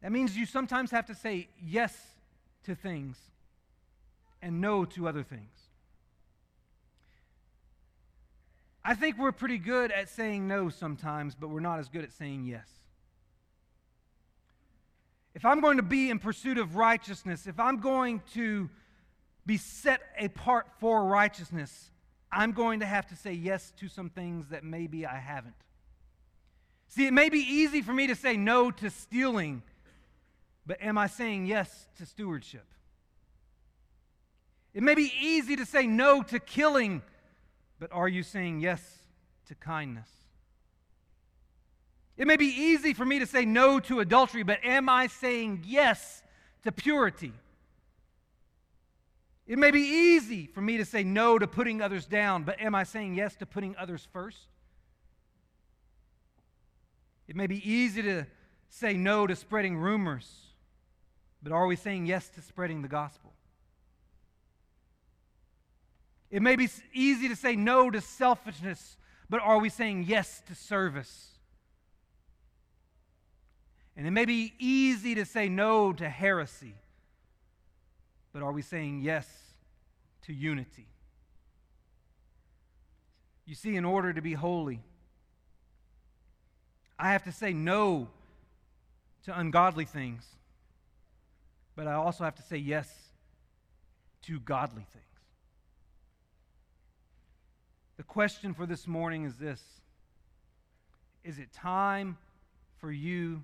That 0.00 0.12
means 0.12 0.36
you 0.36 0.46
sometimes 0.46 0.90
have 0.92 1.06
to 1.06 1.14
say 1.14 1.48
yes 1.62 1.96
to 2.64 2.74
things 2.74 3.18
and 4.40 4.60
no 4.60 4.84
to 4.84 5.08
other 5.08 5.22
things. 5.22 5.63
I 8.84 8.94
think 8.94 9.18
we're 9.18 9.32
pretty 9.32 9.58
good 9.58 9.90
at 9.90 10.10
saying 10.10 10.46
no 10.46 10.68
sometimes, 10.68 11.34
but 11.34 11.48
we're 11.48 11.60
not 11.60 11.78
as 11.78 11.88
good 11.88 12.04
at 12.04 12.12
saying 12.12 12.44
yes. 12.44 12.68
If 15.34 15.44
I'm 15.44 15.60
going 15.60 15.78
to 15.78 15.82
be 15.82 16.10
in 16.10 16.18
pursuit 16.18 16.58
of 16.58 16.76
righteousness, 16.76 17.46
if 17.46 17.58
I'm 17.58 17.80
going 17.80 18.22
to 18.34 18.68
be 19.46 19.56
set 19.56 20.00
apart 20.20 20.66
for 20.78 21.04
righteousness, 21.04 21.90
I'm 22.30 22.52
going 22.52 22.80
to 22.80 22.86
have 22.86 23.06
to 23.08 23.16
say 23.16 23.32
yes 23.32 23.72
to 23.78 23.88
some 23.88 24.10
things 24.10 24.48
that 24.50 24.64
maybe 24.64 25.06
I 25.06 25.16
haven't. 25.16 25.54
See, 26.88 27.06
it 27.06 27.12
may 27.12 27.28
be 27.28 27.38
easy 27.38 27.82
for 27.82 27.92
me 27.92 28.06
to 28.08 28.14
say 28.14 28.36
no 28.36 28.70
to 28.70 28.90
stealing, 28.90 29.62
but 30.66 30.80
am 30.80 30.98
I 30.98 31.06
saying 31.06 31.46
yes 31.46 31.88
to 31.98 32.06
stewardship? 32.06 32.66
It 34.72 34.82
may 34.82 34.94
be 34.94 35.12
easy 35.20 35.56
to 35.56 35.64
say 35.64 35.86
no 35.86 36.22
to 36.22 36.38
killing, 36.38 37.02
but 37.78 37.92
are 37.92 38.08
you 38.08 38.22
saying 38.22 38.60
yes 38.60 38.80
to 39.46 39.54
kindness? 39.54 40.08
It 42.16 42.26
may 42.26 42.36
be 42.36 42.46
easy 42.46 42.94
for 42.94 43.04
me 43.04 43.18
to 43.18 43.26
say 43.26 43.44
no 43.44 43.80
to 43.80 44.00
adultery, 44.00 44.44
but 44.44 44.60
am 44.64 44.88
I 44.88 45.08
saying 45.08 45.64
yes 45.66 46.22
to 46.62 46.70
purity? 46.70 47.32
It 49.46 49.58
may 49.58 49.70
be 49.70 49.80
easy 49.80 50.46
for 50.46 50.60
me 50.60 50.78
to 50.78 50.84
say 50.84 51.02
no 51.02 51.38
to 51.38 51.46
putting 51.46 51.82
others 51.82 52.06
down, 52.06 52.44
but 52.44 52.60
am 52.60 52.74
I 52.74 52.84
saying 52.84 53.14
yes 53.14 53.36
to 53.36 53.46
putting 53.46 53.76
others 53.76 54.06
first? 54.12 54.38
It 57.26 57.36
may 57.36 57.46
be 57.46 57.68
easy 57.68 58.02
to 58.02 58.26
say 58.68 58.94
no 58.94 59.26
to 59.26 59.36
spreading 59.36 59.76
rumors, 59.76 60.30
but 61.42 61.52
are 61.52 61.66
we 61.66 61.76
saying 61.76 62.06
yes 62.06 62.28
to 62.30 62.42
spreading 62.42 62.82
the 62.82 62.88
gospel? 62.88 63.32
It 66.34 66.42
may 66.42 66.56
be 66.56 66.68
easy 66.92 67.28
to 67.28 67.36
say 67.36 67.54
no 67.54 67.92
to 67.92 68.00
selfishness, 68.00 68.96
but 69.30 69.40
are 69.40 69.60
we 69.60 69.68
saying 69.68 70.06
yes 70.08 70.42
to 70.48 70.54
service? 70.56 71.28
And 73.96 74.04
it 74.04 74.10
may 74.10 74.24
be 74.24 74.52
easy 74.58 75.14
to 75.14 75.24
say 75.26 75.48
no 75.48 75.92
to 75.92 76.08
heresy, 76.08 76.74
but 78.32 78.42
are 78.42 78.50
we 78.50 78.62
saying 78.62 79.02
yes 79.02 79.28
to 80.22 80.32
unity? 80.32 80.88
You 83.46 83.54
see, 83.54 83.76
in 83.76 83.84
order 83.84 84.12
to 84.12 84.20
be 84.20 84.32
holy, 84.32 84.80
I 86.98 87.12
have 87.12 87.22
to 87.22 87.32
say 87.32 87.52
no 87.52 88.08
to 89.26 89.38
ungodly 89.38 89.84
things, 89.84 90.26
but 91.76 91.86
I 91.86 91.92
also 91.92 92.24
have 92.24 92.34
to 92.34 92.42
say 92.42 92.56
yes 92.56 92.92
to 94.22 94.40
godly 94.40 94.84
things. 94.92 95.13
The 97.96 98.02
question 98.02 98.54
for 98.54 98.66
this 98.66 98.88
morning 98.88 99.24
is 99.24 99.36
this 99.36 99.62
Is 101.22 101.38
it 101.38 101.52
time 101.52 102.18
for 102.78 102.90
you 102.90 103.42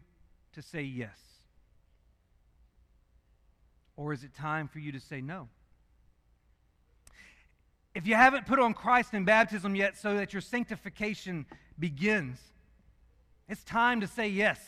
to 0.54 0.62
say 0.62 0.82
yes? 0.82 1.16
Or 3.96 4.12
is 4.12 4.24
it 4.24 4.34
time 4.34 4.66
for 4.66 4.78
you 4.78 4.92
to 4.92 5.00
say 5.00 5.20
no? 5.20 5.48
If 7.94 8.06
you 8.06 8.14
haven't 8.14 8.46
put 8.46 8.58
on 8.58 8.72
Christ 8.72 9.14
in 9.14 9.24
baptism 9.24 9.74
yet 9.74 9.96
so 9.98 10.14
that 10.14 10.32
your 10.32 10.40
sanctification 10.40 11.44
begins, 11.78 12.38
it's 13.48 13.64
time 13.64 14.00
to 14.00 14.06
say 14.06 14.28
yes. 14.28 14.60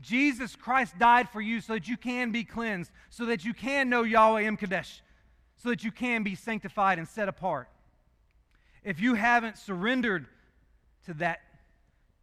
Jesus 0.00 0.56
Christ 0.56 0.98
died 0.98 1.28
for 1.28 1.40
you 1.40 1.60
so 1.60 1.74
that 1.74 1.88
you 1.88 1.96
can 1.96 2.32
be 2.32 2.42
cleansed, 2.42 2.90
so 3.10 3.26
that 3.26 3.44
you 3.44 3.54
can 3.54 3.88
know 3.88 4.02
Yahweh 4.02 4.42
M'Kaddesh, 4.50 5.00
so 5.56 5.68
that 5.68 5.84
you 5.84 5.92
can 5.92 6.22
be 6.22 6.34
sanctified 6.34 6.98
and 6.98 7.06
set 7.06 7.28
apart. 7.28 7.68
If 8.84 9.00
you 9.00 9.14
haven't 9.14 9.56
surrendered 9.56 10.26
to 11.06 11.14
that, 11.14 11.40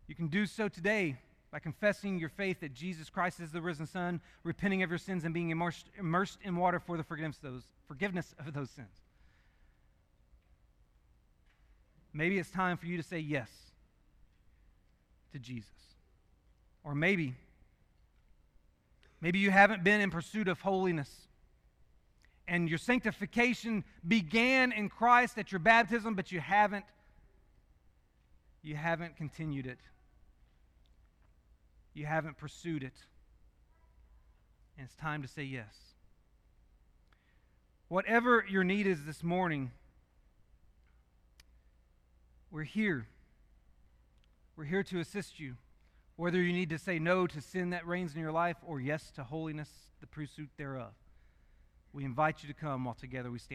you 0.07 0.13
can 0.13 0.27
do 0.27 0.45
so 0.45 0.67
today 0.67 1.17
by 1.51 1.59
confessing 1.59 2.19
your 2.19 2.29
faith 2.29 2.61
that 2.61 2.73
Jesus 2.73 3.09
Christ 3.09 3.39
is 3.39 3.51
the 3.51 3.61
risen 3.61 3.87
Son, 3.87 4.21
repenting 4.43 4.83
of 4.83 4.89
your 4.89 4.99
sins, 4.99 5.25
and 5.25 5.33
being 5.33 5.49
immersed, 5.49 5.87
immersed 5.97 6.37
in 6.43 6.55
water 6.55 6.79
for 6.79 6.97
the 6.97 7.03
forgiveness 7.03 7.37
of, 7.43 7.53
those, 7.53 7.63
forgiveness 7.87 8.35
of 8.39 8.53
those 8.53 8.69
sins. 8.69 8.87
Maybe 12.13 12.37
it's 12.37 12.51
time 12.51 12.77
for 12.77 12.85
you 12.85 12.97
to 12.97 13.03
say 13.03 13.19
yes 13.19 13.49
to 15.33 15.39
Jesus. 15.39 15.69
Or 16.83 16.93
maybe, 16.93 17.35
maybe 19.19 19.39
you 19.39 19.51
haven't 19.51 19.83
been 19.83 20.01
in 20.01 20.11
pursuit 20.11 20.47
of 20.47 20.61
holiness 20.61 21.09
and 22.47 22.67
your 22.67 22.77
sanctification 22.77 23.83
began 24.07 24.71
in 24.71 24.89
Christ 24.89 25.37
at 25.37 25.51
your 25.51 25.59
baptism, 25.59 26.15
but 26.15 26.31
you 26.31 26.39
haven't 26.39 26.85
you 28.63 28.75
haven't 28.75 29.17
continued 29.17 29.65
it. 29.65 29.79
You 31.93 32.05
haven't 32.05 32.37
pursued 32.37 32.83
it. 32.83 32.93
And 34.77 34.85
it's 34.85 34.95
time 34.95 35.23
to 35.23 35.27
say 35.27 35.43
yes. 35.43 35.75
Whatever 37.87 38.45
your 38.47 38.63
need 38.63 38.87
is 38.87 39.03
this 39.03 39.23
morning, 39.23 39.71
we're 42.51 42.63
here. 42.63 43.07
We're 44.55 44.65
here 44.65 44.83
to 44.83 44.99
assist 44.99 45.39
you. 45.39 45.55
Whether 46.15 46.41
you 46.41 46.53
need 46.53 46.69
to 46.69 46.77
say 46.77 46.99
no 46.99 47.25
to 47.25 47.41
sin 47.41 47.71
that 47.71 47.87
reigns 47.87 48.13
in 48.13 48.21
your 48.21 48.31
life 48.31 48.57
or 48.65 48.79
yes 48.79 49.11
to 49.15 49.23
holiness, 49.23 49.69
the 50.01 50.07
pursuit 50.07 50.49
thereof. 50.57 50.93
We 51.93 52.05
invite 52.05 52.41
you 52.41 52.47
to 52.47 52.53
come 52.53 52.85
while 52.85 52.95
together 52.95 53.29
we 53.29 53.39
stand. 53.39 53.49